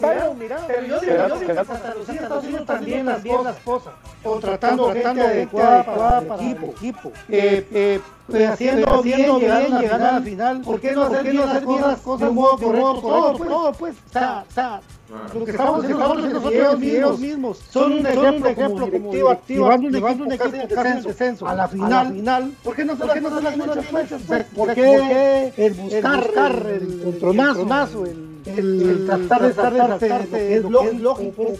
[0.00, 3.56] Byron, mira, pero yo digo, yo digo que Santa Lucía está haciendo también las las
[3.58, 7.12] cosas, contratando, contratando gente adecuada para el equipo, equipo.
[7.28, 10.60] Eh, eh, pues, haciendo bien, bien llegar a la final.
[10.60, 11.44] ¿Por qué no hacer, ¿por qué no
[11.86, 13.00] hacer cosas, de modo correcto?
[13.00, 13.96] Todo, pues, todo, pues.
[14.06, 14.80] Está, está
[15.10, 17.58] Lo que estamos haciendo ellos, ellos mismos.
[17.70, 18.54] son un ejemplo,
[18.90, 20.58] como activa, llevando un equipo
[21.04, 22.12] descenso a la final.
[22.12, 22.52] final.
[22.62, 28.04] ¿Por qué no se las muchas ¿Por qué el buscar el tronazo,
[28.46, 31.56] el tratar de estar es lógico,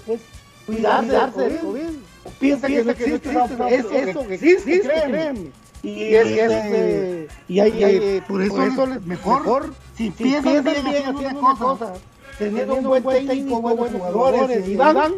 [0.66, 1.90] cuidarse del COVID?
[2.38, 3.30] Piensa que no existe,
[3.68, 5.50] es eso que existe, créeme.
[5.82, 11.94] Y, es, este, y hay, por eso, es mejor, si piensan bien haciendo una cosa
[12.40, 15.12] teniendo un buen técnico, buenos jugadores y van,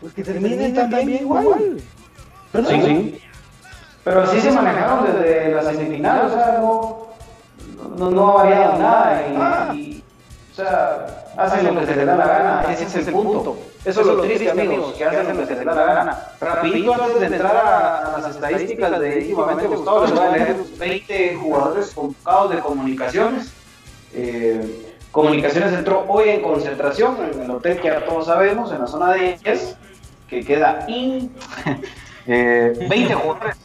[0.00, 1.80] pues que terminen también igual.
[2.52, 3.20] Sí, sí.
[4.04, 6.58] Pero así se manejaron desde las semifinales, o sea,
[7.96, 9.74] no, no, ha variado nada.
[9.74, 10.04] Y,
[10.52, 13.56] o sea, hacen lo que se les da la gana, ese es el punto.
[13.82, 16.18] Eso es lo triste, amigos, que hacen lo que se les da la gana.
[16.38, 21.36] Rapidito, antes de entrar a, las estadísticas de íntimamente Gustavo, les voy a leer 20
[21.36, 23.52] jugadores convocados de comunicaciones.
[24.12, 28.88] Eh, Comunicaciones entró hoy en concentración en el hotel que ya todos sabemos, en la
[28.88, 29.76] zona 10,
[30.28, 31.32] que queda in.
[32.26, 33.56] 20 eh, jugadores,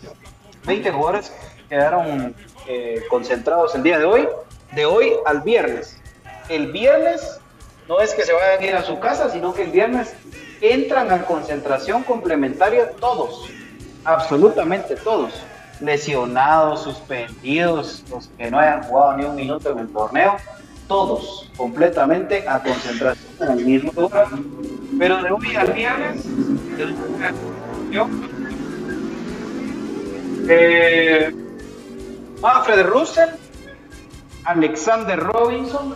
[0.67, 1.33] 20 jugadores
[1.67, 2.35] quedaron
[2.67, 4.27] eh, concentrados el día de hoy,
[4.73, 5.99] de hoy al viernes.
[6.49, 7.39] El viernes
[7.87, 10.13] no es que se vayan a ir a su casa, sino que el viernes
[10.61, 13.49] entran a concentración complementaria todos,
[14.05, 15.33] absolutamente todos.
[15.81, 20.35] Lesionados, suspendidos, los que no hayan jugado ni un minuto en el torneo,
[20.89, 24.27] todos completamente a concentración en el mismo lugar.
[24.97, 26.25] Pero de hoy al viernes,
[30.49, 31.31] eh,
[32.41, 33.29] Manfred Russell,
[34.43, 35.95] Alexander Robinson,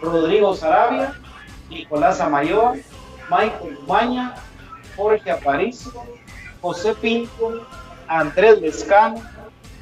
[0.00, 1.18] Rodrigo Sarabia,
[1.68, 2.76] Nicolás Amayor,
[3.28, 4.36] Michael Maña,
[4.96, 5.92] Jorge Aparicio,
[6.60, 7.66] José Pinto,
[8.06, 9.20] Andrés Lescano,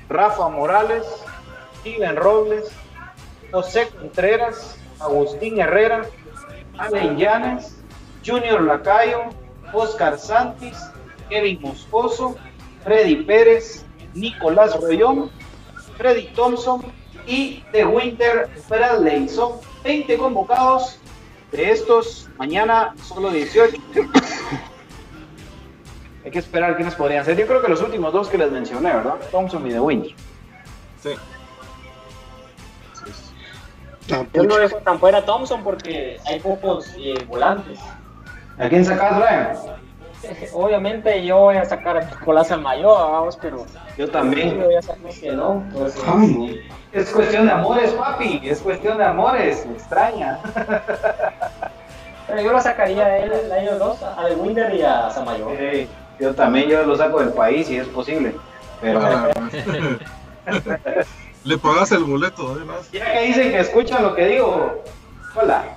[0.09, 1.05] Rafa Morales,
[1.81, 2.65] Steven Robles,
[3.51, 6.03] José Contreras, Agustín Herrera,
[6.79, 7.77] Allen Llanes,
[8.25, 9.31] Junior Lacayo,
[9.73, 10.79] Oscar Santis,
[11.29, 12.37] Kevin Moscoso,
[12.85, 13.85] Freddy Pérez,
[14.15, 15.31] Nicolás Royón,
[15.97, 16.83] Freddy Thompson
[17.27, 19.29] y The Winter Bradley.
[19.29, 19.53] Son
[19.85, 20.99] 20 convocados.
[21.53, 23.77] De estos, mañana solo 18.
[26.25, 27.39] Hay que esperar quiénes podrían ser.
[27.39, 29.15] Yo creo que los últimos dos que les mencioné, ¿verdad?
[29.31, 30.13] Thompson y The Winter.
[31.03, 31.11] Sí.
[34.09, 37.79] Yo no dejo tan fuera a Thompson porque hay pocos eh, volantes.
[38.59, 39.49] ¿A quién sacas, Brian?
[40.53, 43.67] Obviamente yo voy a sacar a Nicolás Mayor, vamos, pero.
[43.97, 44.59] Yo también.
[44.61, 45.63] Yo ya sabemos que no.
[46.93, 48.41] es cuestión de amores, papi.
[48.43, 49.67] Es cuestión de amores.
[49.67, 50.39] Me extraña.
[52.27, 55.57] Pero yo lo sacaría a, él, a ellos dos, a De Winder y a Samayor.
[55.57, 55.89] Sí,
[56.19, 58.35] yo también yo lo saco del país si es posible.
[58.81, 59.01] Pero.
[61.45, 62.63] Le pagas el boleto, ¿eh?
[62.93, 64.83] Ya que dicen que escuchan lo que digo,
[65.35, 65.77] hola.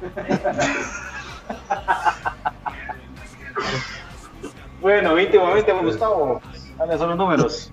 [4.80, 6.40] bueno, íntimamente, Gustavo,
[6.76, 7.70] ¿cuáles son los números?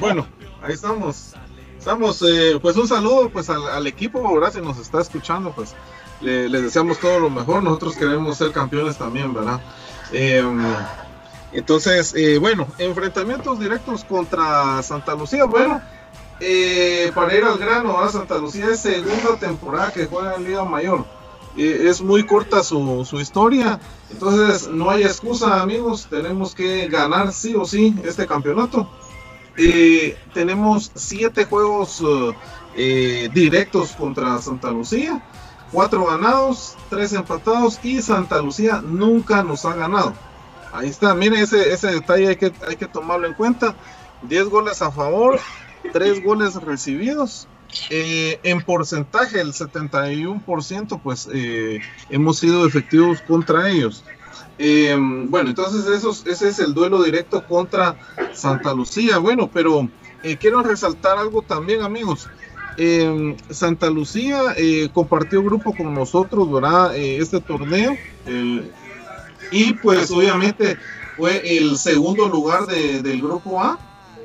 [0.00, 0.26] bueno,
[0.62, 1.34] ahí estamos.
[1.78, 4.54] Estamos, eh, pues un saludo pues al, equipo, ¿verdad?
[4.54, 5.74] Si nos está escuchando, pues
[6.22, 7.62] les deseamos todo lo mejor.
[7.62, 9.60] Nosotros queremos ser campeones también, ¿verdad?
[10.10, 10.64] Em,
[11.52, 15.44] entonces, eh, bueno, enfrentamientos directos contra Santa Lucía.
[15.44, 15.82] Bueno,
[16.46, 20.64] eh, para ir al grano, a Santa Lucía es segunda temporada que juega en Liga
[20.64, 21.06] Mayor.
[21.56, 23.80] Eh, es muy corta su, historia,
[24.10, 26.06] entonces no hay excusa, amigos.
[26.10, 28.90] Tenemos que ganar sí o sí este campeonato.
[29.56, 32.02] Eh, tenemos siete juegos
[32.74, 35.24] directos contra Santa Lucía,
[35.72, 40.12] cuatro ganados, tres empatados y Santa Lucía nunca nos ha ganado.
[40.72, 43.74] Ahí está, miren ese, ese detalle, hay que, hay que tomarlo en cuenta.
[44.28, 45.38] 10 goles a favor,
[45.92, 47.48] tres goles recibidos.
[47.90, 54.04] Eh, en porcentaje, el 71%, pues eh, hemos sido efectivos contra ellos.
[54.58, 54.96] Eh,
[55.28, 57.96] bueno, entonces esos, ese es el duelo directo contra
[58.32, 59.18] Santa Lucía.
[59.18, 59.88] Bueno, pero
[60.38, 62.28] quiero resaltar algo también, amigos.
[63.50, 64.40] Santa Lucía
[64.92, 66.96] compartió grupo con nosotros, ¿verdad?
[66.96, 67.96] este torneo.
[69.50, 70.76] y pues obviamente
[71.16, 73.78] fue el segundo lugar del grupo A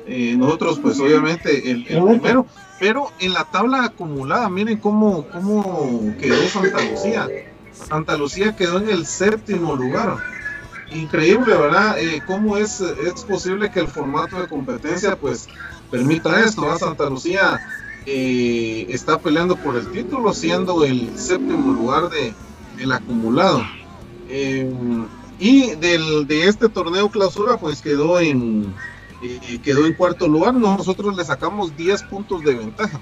[0.06, 2.46] eh, nosotros pues obviamente el, primero,
[2.78, 7.28] pero en la tabla acumulada, miren cómo, cómo quedó Santa Lucía.
[7.72, 10.16] Santa Lucía quedó en el séptimo lugar.
[10.92, 11.98] Increíble, ¿verdad?
[12.00, 15.48] Eh, ¿Cómo es, es posible que el formato de competencia pues
[15.90, 16.76] permita esto?
[16.78, 17.60] Santa Lucía
[18.06, 22.34] eh, está peleando por el título siendo el séptimo lugar de,
[22.76, 23.62] del acumulado.
[25.38, 28.74] y del, de este torneo clausura pues quedó en
[29.22, 30.54] y quedó en cuarto lugar.
[30.54, 33.00] Nosotros le sacamos 10 puntos de ventaja.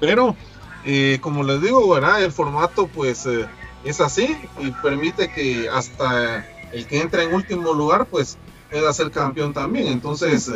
[0.00, 0.36] Pero,
[0.84, 2.22] eh, como les digo, ¿verdad?
[2.22, 3.46] el formato pues eh,
[3.84, 8.38] es así y permite que hasta el que entra en último lugar, pues
[8.70, 9.88] pueda ser campeón también.
[9.88, 10.50] Entonces,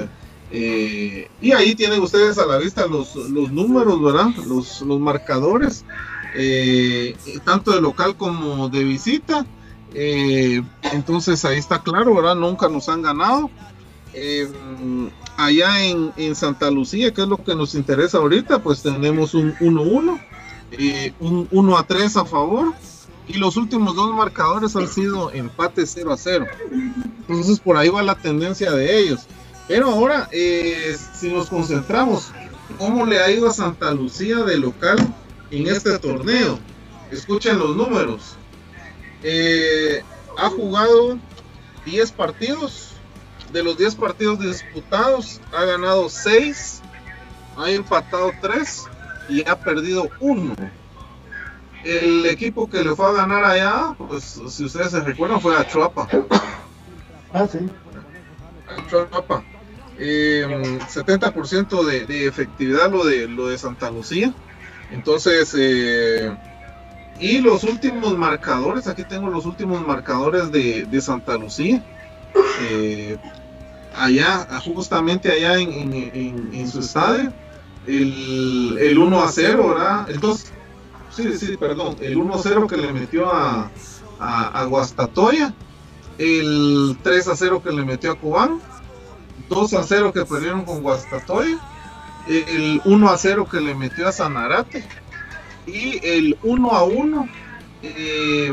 [0.53, 4.31] eh, y ahí tienen ustedes a la vista los, los números, ¿verdad?
[4.47, 5.85] Los, los marcadores,
[6.35, 9.47] eh, tanto de local como de visita.
[9.93, 12.35] Eh, entonces ahí está claro, ¿verdad?
[12.35, 13.51] Nunca nos han ganado.
[15.37, 19.55] Allá en, en, Santa Lucía, que es lo que nos interesa ahorita, pues tenemos un
[19.57, 20.21] 1-1,
[21.21, 22.75] un 1 a 3 a favor
[23.33, 26.47] y los últimos dos marcadores han sido empate 0 a 0.
[27.29, 29.27] Entonces por ahí va la tendencia de ellos.
[29.69, 32.33] Pero ahora, eh, si nos concentramos,
[32.77, 34.99] ¿cómo le ha ido a Santa Lucía de local
[35.53, 36.59] en este torneo?
[37.13, 38.35] Escuchen los números.
[39.23, 40.03] Eh,
[40.37, 41.19] ha jugado
[41.85, 42.90] 10 partidos.
[43.53, 46.83] De los 10 partidos disputados, ha ganado 6,
[47.57, 48.85] ha empatado 3
[49.29, 50.55] y ha perdido 1
[51.85, 55.67] el equipo que le fue a ganar allá, pues si ustedes se recuerdan, fue a
[55.67, 56.09] Chuapa.
[57.33, 57.61] Ah, sí.
[58.69, 59.45] A Chuapa.
[59.97, 64.35] 70% de, de, efectividad lo de, lo de Santa Lucía.
[64.91, 66.37] Entonces, eh,
[67.21, 71.85] y los últimos marcadores, aquí tengo los últimos marcadores de, de Santa Lucía.
[72.63, 73.17] Eh,
[73.97, 77.33] allá, justamente allá en, en, en, su estadio,
[77.87, 80.11] el, el 1 a 0, ¿verdad?
[80.11, 80.47] El 2,
[81.11, 83.71] sí, sí, perdón, el 1-0 que le metió a,
[84.19, 85.55] a, Guastatoya,
[86.19, 88.61] el 3-0 que le metió a Cubán,
[89.49, 91.59] 2-0 que perdieron con Guastatoya,
[92.29, 94.85] el 1-0 que le metió a Sanarate
[95.67, 97.29] y el 1-1
[97.83, 98.53] eh,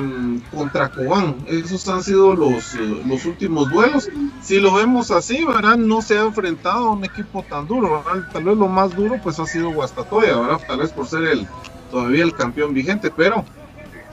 [0.51, 1.35] contra Cobán.
[1.47, 4.09] Esos han sido los, los últimos duelos.
[4.41, 5.77] Si lo vemos así, ¿verdad?
[5.77, 8.03] No se ha enfrentado a un equipo tan duro.
[8.31, 10.61] Tal vez lo más duro pues ha sido Guastatoya, ¿verdad?
[10.67, 11.47] Tal vez por ser el,
[11.91, 13.43] todavía el campeón vigente, pero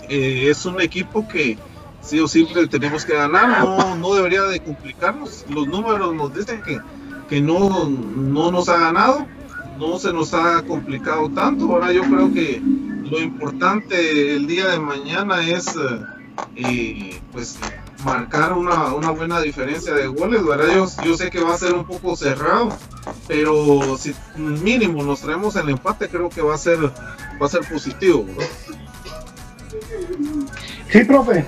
[0.08, 1.58] eh, es un equipo que
[2.00, 5.44] sí o sí tenemos que ganar, no, no debería de complicarnos.
[5.48, 6.80] Los números nos dicen que,
[7.28, 9.26] que no, no nos ha ganado,
[9.78, 11.66] no se nos ha complicado tanto.
[11.66, 15.74] Ahora yo creo que lo importante el día de mañana es
[16.56, 17.58] eh, pues
[18.04, 20.74] marcar una, una, buena diferencia de goles, ¿verdad?
[20.74, 22.70] Yo, yo, sé que va a ser un poco cerrado,
[23.26, 27.60] pero si mínimo nos traemos el empate, creo que va a ser, va a ser
[27.68, 28.26] positivo,
[30.90, 31.44] Sí, profe.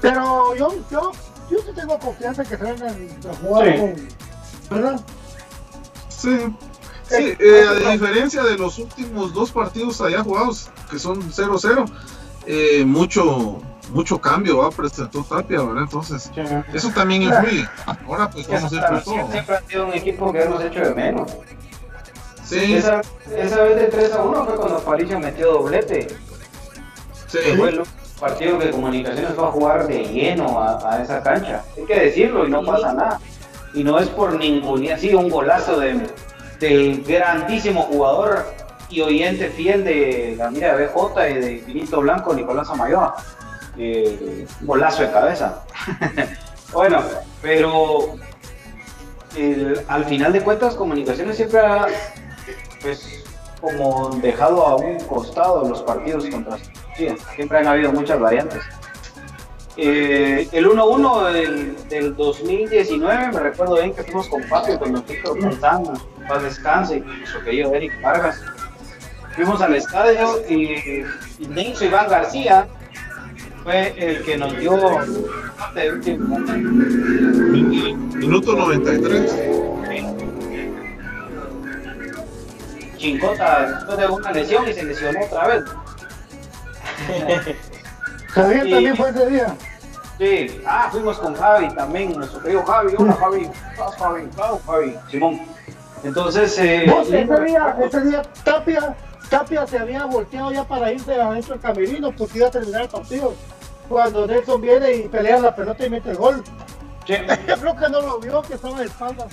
[0.00, 1.12] Pero yo, yo,
[1.50, 3.94] yo sí tengo confianza que traigan a jugar con,
[4.70, 5.00] ¿verdad?
[6.08, 6.38] Sí.
[7.16, 11.86] Sí, eh, a diferencia de los últimos dos partidos allá jugados, que son 0-0,
[12.46, 13.60] eh, mucho,
[13.90, 15.82] mucho cambio va presentó Tapia, ¿verdad?
[15.82, 16.30] Entonces,
[16.72, 17.68] eso también influye.
[18.06, 19.30] Ahora pues vamos a ir por todo.
[19.30, 21.32] Siempre ha sido un equipo que hemos hecho de menos.
[22.44, 22.74] Sí.
[22.74, 23.00] Esa,
[23.36, 26.08] esa vez de 3 a 1 fue cuando Paricio metió doblete.
[27.28, 27.38] Sí.
[27.56, 27.82] Fue el
[28.20, 31.64] partido que Comunicaciones va a jugar de lleno a, a, esa cancha.
[31.76, 33.20] Hay que decirlo y no pasa nada.
[33.74, 36.06] Y no es por ningún, así un golazo de,
[36.62, 38.46] del grandísimo jugador
[38.88, 43.16] y oyente fiel de la mira de BJ y de Finito Blanco, Nicolás Amayoa
[43.76, 45.64] eh, golazo de cabeza.
[46.72, 47.02] bueno,
[47.40, 48.14] pero
[49.88, 51.86] al final de cuentas Comunicaciones siempre ha
[52.80, 53.24] pues
[53.60, 56.58] como dejado a un costado los partidos contra
[56.96, 58.62] sí, siempre han habido muchas variantes.
[59.76, 65.38] Eh, el 1-1 del, del, 2019, me recuerdo bien que fuimos con Patio, con nosotros
[65.40, 65.94] Fontana,
[66.28, 68.38] paz descanse, y nuestro querido Eric Vargas.
[69.34, 71.04] Fuimos al estadio y,
[71.38, 72.68] y Iván García
[73.62, 74.76] fue el que nos dio
[75.74, 76.38] de último
[78.18, 79.36] Minuto 93.
[82.98, 85.64] Chincota después de una lesión y se lesionó otra vez.
[88.32, 89.56] Javier también fue ese día.
[90.18, 93.50] Sí, ah, fuimos con Javi también, nuestro querido Javi, hola Javi,
[93.98, 94.28] Javi,
[94.66, 95.40] Javi, Simón.
[96.04, 98.96] Entonces, eh, ese día, ese día Tapia
[99.32, 102.88] Tapia se había volteado ya para irse adentro del camerino porque iba a terminar el
[102.88, 103.32] partido.
[103.88, 106.44] Cuando Nelson viene y pelea la pelota y mete el gol.
[107.06, 107.14] Sí.
[107.48, 109.26] Yo creo que no lo vio, que estaba de espalda.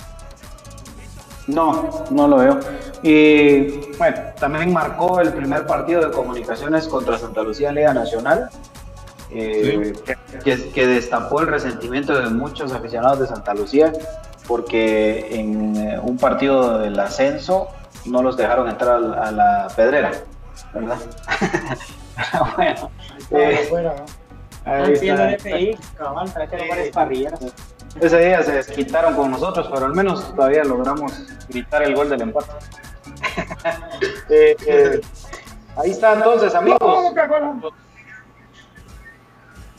[1.48, 2.60] No, no lo veo.
[3.02, 8.48] Y bueno, también marcó el primer partido de comunicaciones contra Santa Lucía Liga Nacional,
[9.32, 10.12] eh, sí.
[10.44, 13.92] que, que, destapó el resentimiento de muchos aficionados de Santa Lucía,
[14.46, 17.68] porque en eh, un partido del ascenso
[18.06, 20.12] no los dejaron entrar a la pedrera,
[20.72, 20.98] ¿verdad?
[22.56, 22.90] bueno,
[23.30, 23.92] eh, bueno,
[24.64, 25.38] ahí está.
[25.38, 26.32] FI, cabal,
[28.00, 31.12] Ese día se desquitaron con nosotros, pero al menos todavía logramos
[31.48, 32.50] gritar el gol del empate.
[34.30, 35.00] eh, eh,
[35.76, 36.80] ahí está entonces, amigos.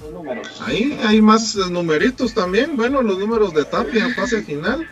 [0.09, 0.61] Números.
[0.65, 2.75] Ahí hay más eh, numeritos también.
[2.75, 4.87] Bueno, los números de Tapia en fase final.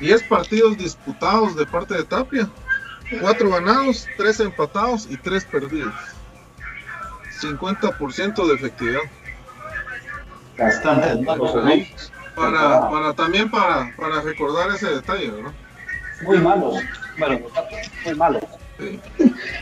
[0.00, 2.48] 10 partidos disputados de parte de Tapia.
[3.20, 5.94] 4 ganados, 3 empatados y 3 perdidos.
[7.40, 9.00] 50% de efectividad.
[10.58, 11.24] Bastante.
[12.34, 15.52] Para, para también para, para recordar ese detalle, ¿verdad?
[16.22, 16.82] Muy malos.
[17.18, 17.40] Bueno,
[18.04, 18.42] muy malos.
[18.78, 19.00] Sí.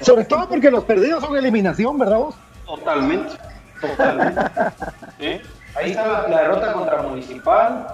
[0.01, 2.35] Sobre todo porque los perdidos son eliminación, ¿verdad vos?
[2.67, 3.33] Totalmente.
[5.77, 7.87] Ahí está la, la derrota contra Municipal,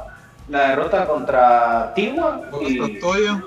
[0.48, 3.42] la derrota contra Tigua y Guastatoya.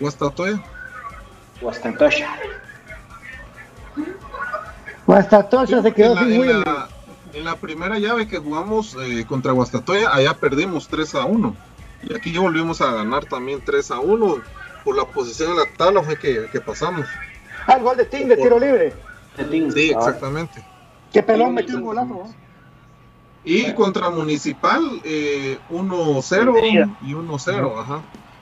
[0.00, 0.62] Guastatoya.
[1.60, 2.28] Guastatoya.
[5.06, 6.60] Guastatoya se quedó En la, sin en Will.
[6.64, 6.88] la-
[7.34, 11.56] en la primera llave que jugamos eh, contra Guastatoya, allá perdimos 3 a 1.
[12.02, 14.36] Y aquí ya volvimos a ganar también 3 a 1.
[14.84, 17.06] Por la posición en la tabla fue que, que pasamos.
[17.66, 18.92] Ah, el gol de Ting de tiro libre.
[19.72, 20.62] Sí, exactamente.
[21.12, 22.24] Que pelón metió un golazo.
[23.44, 28.00] Y contra Municipal, eh, 1-0 y 1-0, ajá.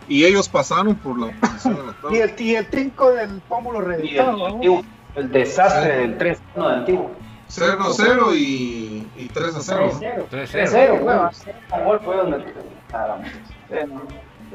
[0.09, 2.19] Y ellos pasaron por la posición en la Y tabla.
[2.25, 4.47] el, y el Tinco del pómulo Y el, reventado.
[4.47, 4.85] antiguo,
[5.15, 6.39] el desastre del 3-1
[6.69, 7.11] de Antiguo.
[7.49, 9.93] 0-0 y, y 3-0.
[9.99, 10.29] 3-0.
[10.31, 10.49] 3-0.
[10.53, 11.85] 3-0, weón.
[11.85, 12.45] Gol fue donde.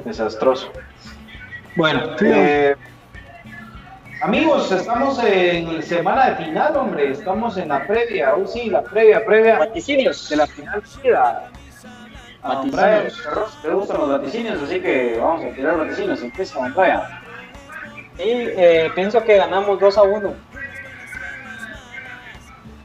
[0.04, 0.72] Desastroso.
[1.76, 2.76] Bueno, eh,
[4.22, 7.12] amigos, estamos en semana de final, hombre.
[7.12, 10.30] Estamos en la previa, hoy sí, la previa, previa Vaticinios.
[10.30, 10.84] de la final.
[11.04, 11.50] Ida.
[12.44, 13.08] A Brian
[13.64, 16.22] le gustan los vaticinios, así que vamos a tirar vaticinios.
[16.22, 17.02] Empieza Brian.
[18.20, 20.34] Y eh, pienso que ganamos 2 a 1.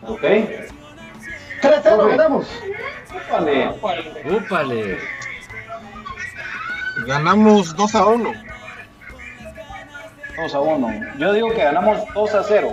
[0.06, 0.22] Ok.
[0.22, 2.46] 3-0 ganamos.
[3.30, 3.70] Vale.
[4.24, 4.98] Úpale.
[7.06, 8.49] Ganamos 2 a 1.
[10.40, 11.18] 2 a 1.
[11.18, 12.72] Yo digo que ganamos 2 a 0.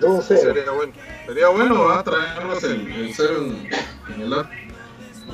[0.00, 0.22] 2-0.
[0.22, 0.92] Sería bueno.
[1.26, 2.04] Sería bueno, ¿verdad?
[2.04, 4.50] Traernos el, el 0 en, en el arco.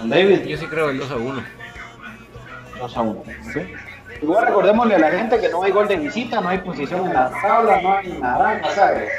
[0.04, 0.42] David.
[0.42, 1.44] Yo sí creo el 2 a 1.
[2.80, 3.24] 2 a 1.
[4.22, 7.14] Igual recordémosle a la gente que no hay gol de visita, no hay posición en
[7.14, 9.12] la tabla, no hay naranja, ¿sabes?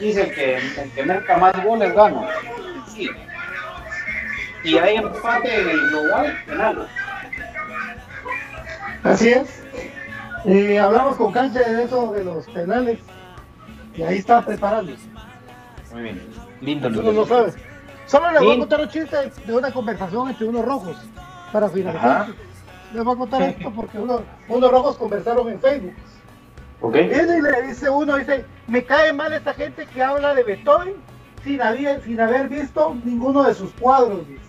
[0.00, 2.28] Dice que el que marca más goles gana.
[2.92, 3.08] Sí.
[4.64, 6.88] Y hay empate en el global penal.
[9.02, 9.62] Así es.
[10.44, 12.98] Y hablamos con Cancha de eso de los penales.
[13.94, 15.02] Y ahí está preparándose.
[15.92, 16.22] Muy bien.
[16.60, 17.52] Lindo no sabe.
[18.06, 19.16] Solo les voy a contar un chiste
[19.46, 20.96] de una conversación entre unos rojos
[21.52, 22.10] para finalizar.
[22.22, 22.28] Ajá.
[22.94, 25.92] Les voy a contar esto porque uno- unos rojos conversaron en Facebook.
[26.80, 26.94] ¿Ok?
[26.94, 30.94] Viene y le dice uno, dice, me cae mal esta gente que habla de Beethoven
[31.44, 34.26] sin haber, sin haber visto ninguno de sus cuadros.
[34.28, 34.40] dice.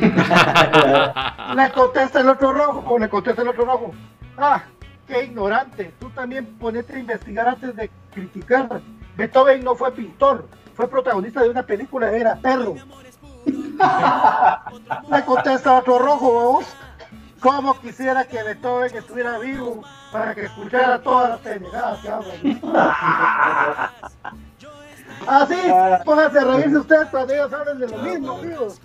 [0.00, 3.92] Le contesta el otro rojo, o le contesta el otro rojo.
[4.36, 4.62] Ah,
[5.06, 5.92] qué ignorante.
[5.98, 8.80] Tú también ponete a investigar antes de criticar.
[9.16, 12.74] Beethoven no fue pintor, fue protagonista de una película, era perro.
[15.10, 16.76] le contesta otro rojo, vamos.
[17.40, 19.82] ¿Cómo quisiera que Beethoven estuviera vivo
[20.12, 22.60] para que escuchara todas las pendejadas que hablan?
[25.26, 25.56] Así,
[26.04, 28.80] pónganse a reírse ustedes cuando ellos hablan de lo mismo, amigos.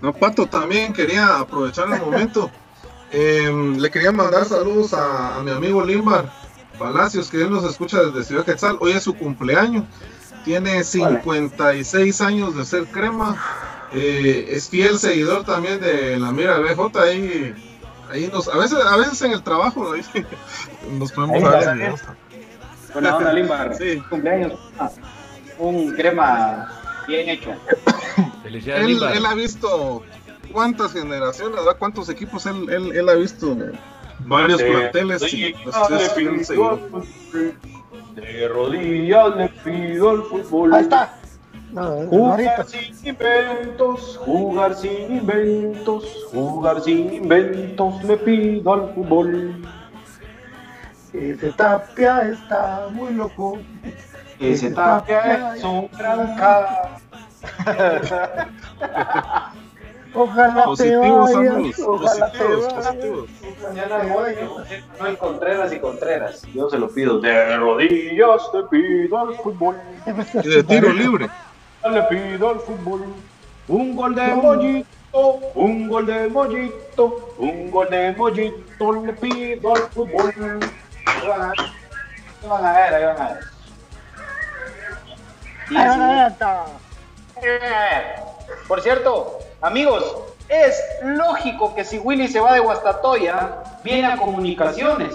[0.00, 2.50] No, Pato, también quería aprovechar el momento.
[3.10, 6.30] Em, le quería mandar saludos a, a mi amigo Limbar
[6.78, 8.76] Palacios, que él nos escucha desde Ciudad Quetzal.
[8.80, 9.84] Hoy es su cumpleaños.
[10.44, 13.36] Tiene 56 años de ser crema.
[13.92, 17.00] Eh, es fiel seguidor también de la Mira BJ.
[17.00, 17.54] Ahí,
[18.10, 20.02] ahí nos, a, veces, a veces en el trabajo ahí
[20.98, 22.00] nos podemos está, videos.
[22.92, 23.74] Buena onda, Limbar.
[23.78, 24.02] Sí.
[24.10, 24.52] Cumpleaños.
[24.78, 24.90] Ah,
[25.58, 26.68] Un crema
[27.06, 27.50] bien hecho.
[28.54, 30.02] Felicidades, Él, ha visto
[30.52, 31.76] cuántas generaciones, ¿verdad?
[31.76, 33.56] cuántos equipos él, él, él ha visto
[34.20, 35.34] varios planteles.
[35.34, 36.78] y, pues, es fiel seguidor.
[38.14, 40.74] De rodillas le pido al fútbol.
[40.74, 41.18] Ahí está.
[41.72, 42.06] No.
[42.06, 49.66] Jugar sin inventos, jugar sin inventos, jugar sin inventos, le pido al fútbol.
[51.12, 53.58] Ese tapia está muy loco.
[54.38, 56.36] Ese tapia es un gran
[60.16, 61.54] Ojalá te Positivos, vayas.
[61.54, 62.86] amigos, Ojalá te positivos, vayas.
[62.86, 63.28] positivos.
[63.62, 64.32] Mañana voy,
[65.00, 66.42] no hay Contreras y Contreras.
[66.54, 67.18] Yo se lo pido.
[67.18, 69.76] De rodillas te pido al fútbol.
[70.44, 71.28] Y de tiro libre.
[71.90, 73.06] Le pido al fútbol.
[73.66, 78.92] Un gol de mollito, un gol de mollito, un gol de mollito.
[79.04, 80.32] Le pido al fútbol.
[81.06, 83.38] Ahí van a ver, ahí van a ver.
[85.70, 86.32] Ahí van a ver.
[88.68, 90.04] Por cierto, amigos,
[90.48, 95.14] es lógico que si Willy se va de Guastatoya, viene a comunicaciones.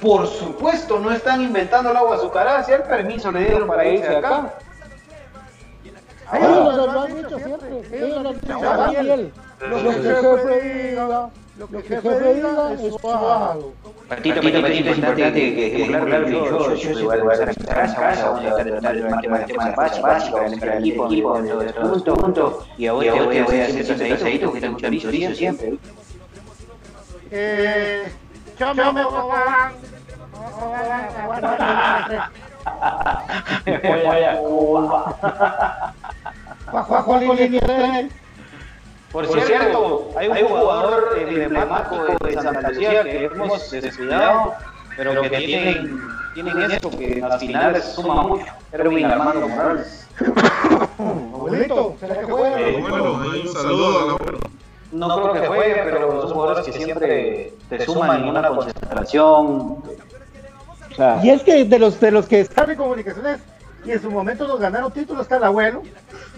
[0.00, 4.08] Por supuesto, no están inventando el agua azucarada, si el permiso le dieron para irse
[4.08, 4.54] de acá.
[6.32, 7.82] Ellos lo, han dicho siempre.
[7.92, 8.58] Ellos lo han dicho.
[9.68, 13.60] Lo que diga, lo que el jefe diga es suave.
[14.08, 17.48] Patito, patito, patito, es importante que quede claro que yo, yo soy voy a estar
[17.48, 21.40] en casa, casa, voy a estar tratando el tema básico, el equipo, equipo,
[22.04, 25.74] todo junto, y a vos te voy a hacer esos asaditos que están chorizo siempre.
[27.30, 28.12] Eh,
[28.58, 29.02] chamo, voy
[34.24, 35.16] a Cuba.
[39.12, 44.54] Por, Por cierto, hay un, jugador emblemático de Santa Lucía que hemos descuidado,
[44.96, 46.00] pero que tienen,
[46.32, 48.46] tienen eso que en las finales suma mucho.
[48.72, 50.08] Erwin Armando Morales.
[50.98, 52.60] Abuelito, ¿será que juega?
[52.60, 54.38] Eh, bueno, un saludo a la
[54.92, 59.26] No creo que juegue, pero son jugadores que siempre te suman en una concentración.
[59.26, 63.40] O sea, y es que de los, de los que están en comunicaciones
[63.84, 65.82] y en su momento nos ganaron títulos, está el abuelo.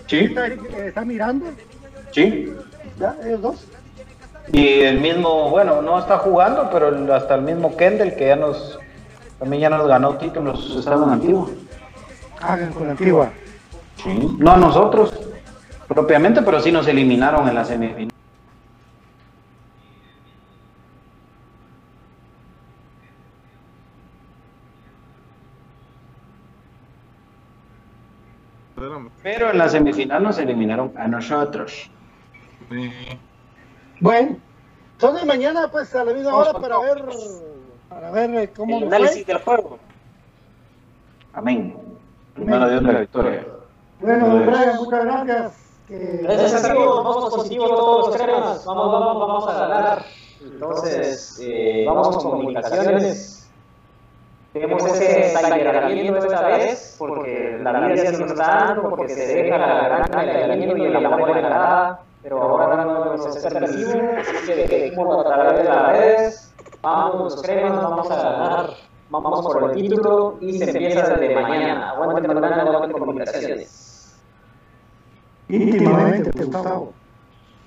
[0.07, 0.25] Sí.
[0.25, 1.47] Está, está mirando.
[2.15, 2.55] Sí.
[3.01, 3.67] Ya, ellos dos.
[4.53, 8.79] Y el mismo, bueno, no está jugando, pero hasta el mismo Kendall que ya nos,
[9.41, 11.49] también ya nos ganó títulos, estaba en Antigua.
[12.41, 13.31] Ah, con Antigua.
[13.97, 14.37] Sí.
[14.39, 15.13] No a nosotros,
[15.89, 18.11] propiamente, pero sí nos eliminaron en la semifinal.
[29.23, 31.91] Pero en la semifinal nos eliminaron a nosotros.
[32.75, 33.19] Sí.
[34.01, 34.37] Bueno,
[34.93, 37.05] entonces mañana pues a la misma hora para ver
[37.89, 39.35] para ver eh, cómo El análisis fue.
[39.35, 39.79] del juego.
[41.33, 41.77] Amén.
[42.35, 43.47] Primero Dios de la victoria.
[44.01, 45.53] Bueno, Brian, muchas gracias.
[45.87, 50.03] Que- Gracias amigos, vamos positivos todos los cremas, vamos, vamos, vamos a ganar.
[50.43, 53.51] Entonces, eh, vamos con comunicaciones.
[54.53, 59.59] Tenemos ese talleramiento esta vez, porque la vida sí nos está dando, porque se deja
[59.59, 64.47] la gran talleramiento y el amor en la grada, pero ahora no nos es así
[64.47, 68.71] que dejemos a través de las redes, vamos cremas, vamos a ganar,
[69.11, 71.91] vamos por el título y se empieza desde mañana.
[71.91, 74.17] Aguante Fernando, aguante comunicaciones.
[75.51, 76.95] íntimamente, Gustavo.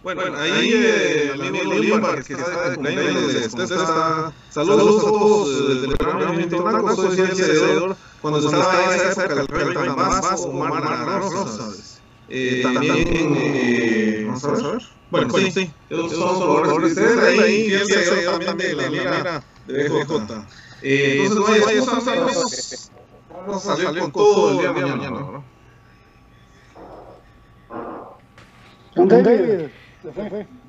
[0.01, 5.97] Bueno, ahí eh, el amigo que está de cumpleaños, está, saludos a todos eh, del
[5.97, 10.45] programa Movimiento Blanco, soy fiel seguidor cuando se estaba en esa época el Perla más
[10.45, 11.96] o Rosas.
[12.29, 14.81] Eh, también, eh, vamos a ver.
[15.09, 19.43] Bueno, sí, sí, ellos son jugadores de ustedes ahí, fiel seguidor también de la liga
[19.67, 20.47] de BJ.
[20.81, 22.81] Eh, entonces, vaya, esos amigos,
[23.29, 25.43] vamos a salir con todo el día de mañana, ¿no?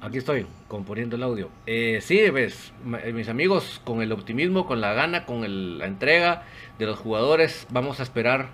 [0.01, 1.49] Aquí estoy, componiendo el audio.
[1.67, 5.79] Eh, sí, ves, ma- eh, mis amigos, con el optimismo, con la gana, con el-
[5.79, 6.45] la entrega
[6.79, 8.49] de los jugadores, vamos a esperar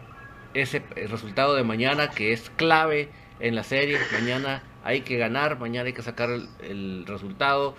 [0.54, 3.08] ese eh, resultado de mañana que es clave
[3.40, 3.98] en la serie.
[4.12, 7.74] Mañana hay que ganar, mañana hay que sacar el, el resultado.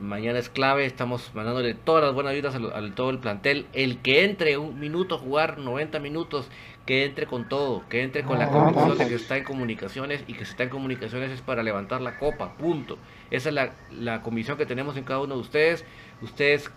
[0.00, 3.66] Mañana es clave, estamos mandándole todas las buenas vidas al, al todo el plantel.
[3.72, 6.48] El que entre un minuto a jugar 90 minutos,
[6.86, 10.32] que entre con todo, que entre con la convicción de que está en comunicaciones y
[10.32, 12.98] que si está en comunicaciones es para levantar la copa, punto.
[13.30, 15.84] Esa es la, la convicción que tenemos en cada uno de ustedes.
[16.22, 16.70] Ustedes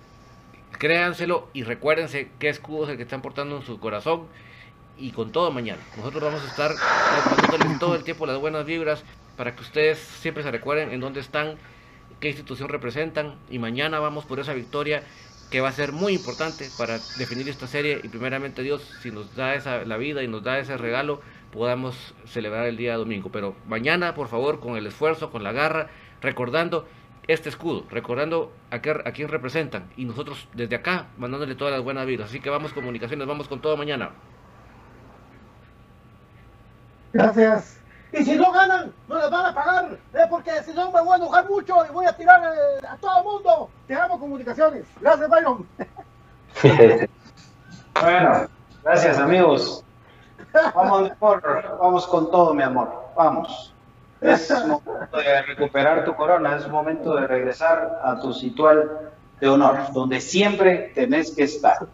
[0.78, 4.28] créanselo y recuérdense qué escudo es el que están portando en su corazón
[4.98, 5.82] y con todo mañana.
[5.98, 6.72] Nosotros vamos a estar
[7.30, 9.04] mandándoles todo el tiempo las buenas vibras
[9.38, 11.56] para que ustedes siempre se recuerden en dónde están,
[12.20, 15.04] qué institución representan y mañana vamos por esa victoria
[15.52, 19.36] que va a ser muy importante para definir esta serie y primeramente Dios si nos
[19.36, 23.30] da esa la vida y nos da ese regalo podamos celebrar el día domingo.
[23.32, 25.90] Pero mañana por favor con el esfuerzo con la garra
[26.22, 26.88] recordando
[27.28, 31.84] este escudo recordando a, qué- a quién representan y nosotros desde acá mandándole todas las
[31.84, 34.12] buenas vidas así que vamos comunicaciones vamos con todo mañana
[37.16, 37.80] Gracias.
[38.12, 40.26] Y si no ganan, no les van a pagar, ¿eh?
[40.30, 43.20] porque si no me voy a enojar mucho y voy a tirar eh, a todo
[43.20, 43.70] el mundo.
[43.88, 44.86] Dejamos comunicaciones.
[45.02, 45.68] Gracias, Byron.
[48.02, 48.50] Bueno,
[48.84, 49.86] gracias amigos.
[50.76, 52.92] Vamos, amor, vamos con todo, mi amor.
[53.16, 53.74] Vamos.
[54.20, 59.94] Es momento de recuperar tu corona, es momento de regresar a tu situal de honor,
[59.94, 61.88] donde siempre tenés que estar.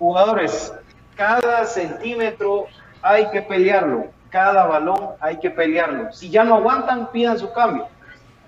[0.00, 0.74] Jugadores,
[1.14, 2.66] cada centímetro
[3.00, 6.10] hay que pelearlo, cada balón hay que pelearlo.
[6.12, 7.86] Si ya no aguantan, pidan su cambio.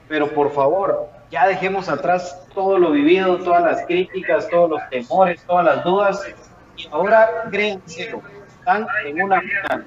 [0.09, 5.43] Pero por favor, ya dejemos atrás todo lo vivido, todas las críticas, todos los temores,
[5.47, 6.27] todas las dudas.
[6.77, 8.23] Y ahora créenselo,
[8.59, 9.87] están en una final.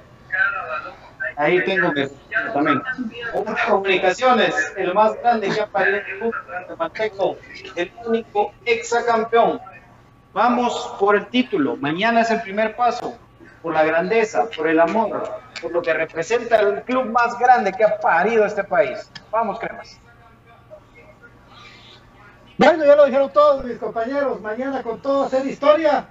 [1.35, 2.09] Ahí tengo que
[2.53, 2.81] también.
[3.33, 7.37] Una comunicaciones, el más grande que ha parido el
[7.75, 9.59] el único exacampeón.
[10.33, 11.75] Vamos por el título.
[11.77, 13.17] Mañana es el primer paso.
[13.61, 15.29] Por la grandeza, por el amor,
[15.61, 19.09] por lo que representa el club más grande que ha parido este país.
[19.31, 19.99] Vamos, cremas.
[22.57, 24.41] Bueno, ya lo dijeron todos mis compañeros.
[24.41, 26.07] Mañana con todo hacer historia,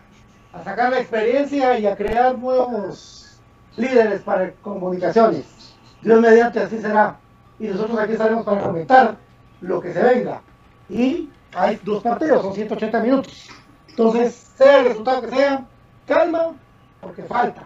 [0.53, 3.41] a sacar la experiencia y a crear nuevos
[3.77, 5.75] líderes para comunicaciones.
[6.03, 7.17] Dios mediante así será.
[7.59, 9.17] Y nosotros aquí estaremos para comentar
[9.61, 10.41] lo que se venga.
[10.89, 13.49] Y hay dos partidos, son 180 minutos.
[13.89, 15.65] Entonces, sea el resultado que sea,
[16.07, 16.53] calma,
[17.01, 17.65] porque falta.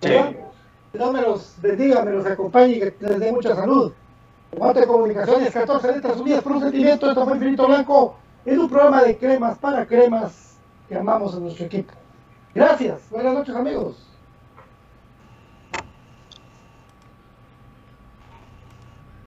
[0.00, 0.32] ¿verdad?
[0.92, 3.92] Dios me los bendiga, me los acompañe y que les dé mucha salud.
[4.52, 7.08] Guante Comunicaciones, 14 letras unidas por un sentimiento.
[7.08, 10.56] Esto fue Infinito Blanco en un programa de cremas para cremas
[10.88, 11.92] que amamos a nuestro equipo.
[12.54, 13.00] Gracias.
[13.10, 14.13] Buenas noches, amigos.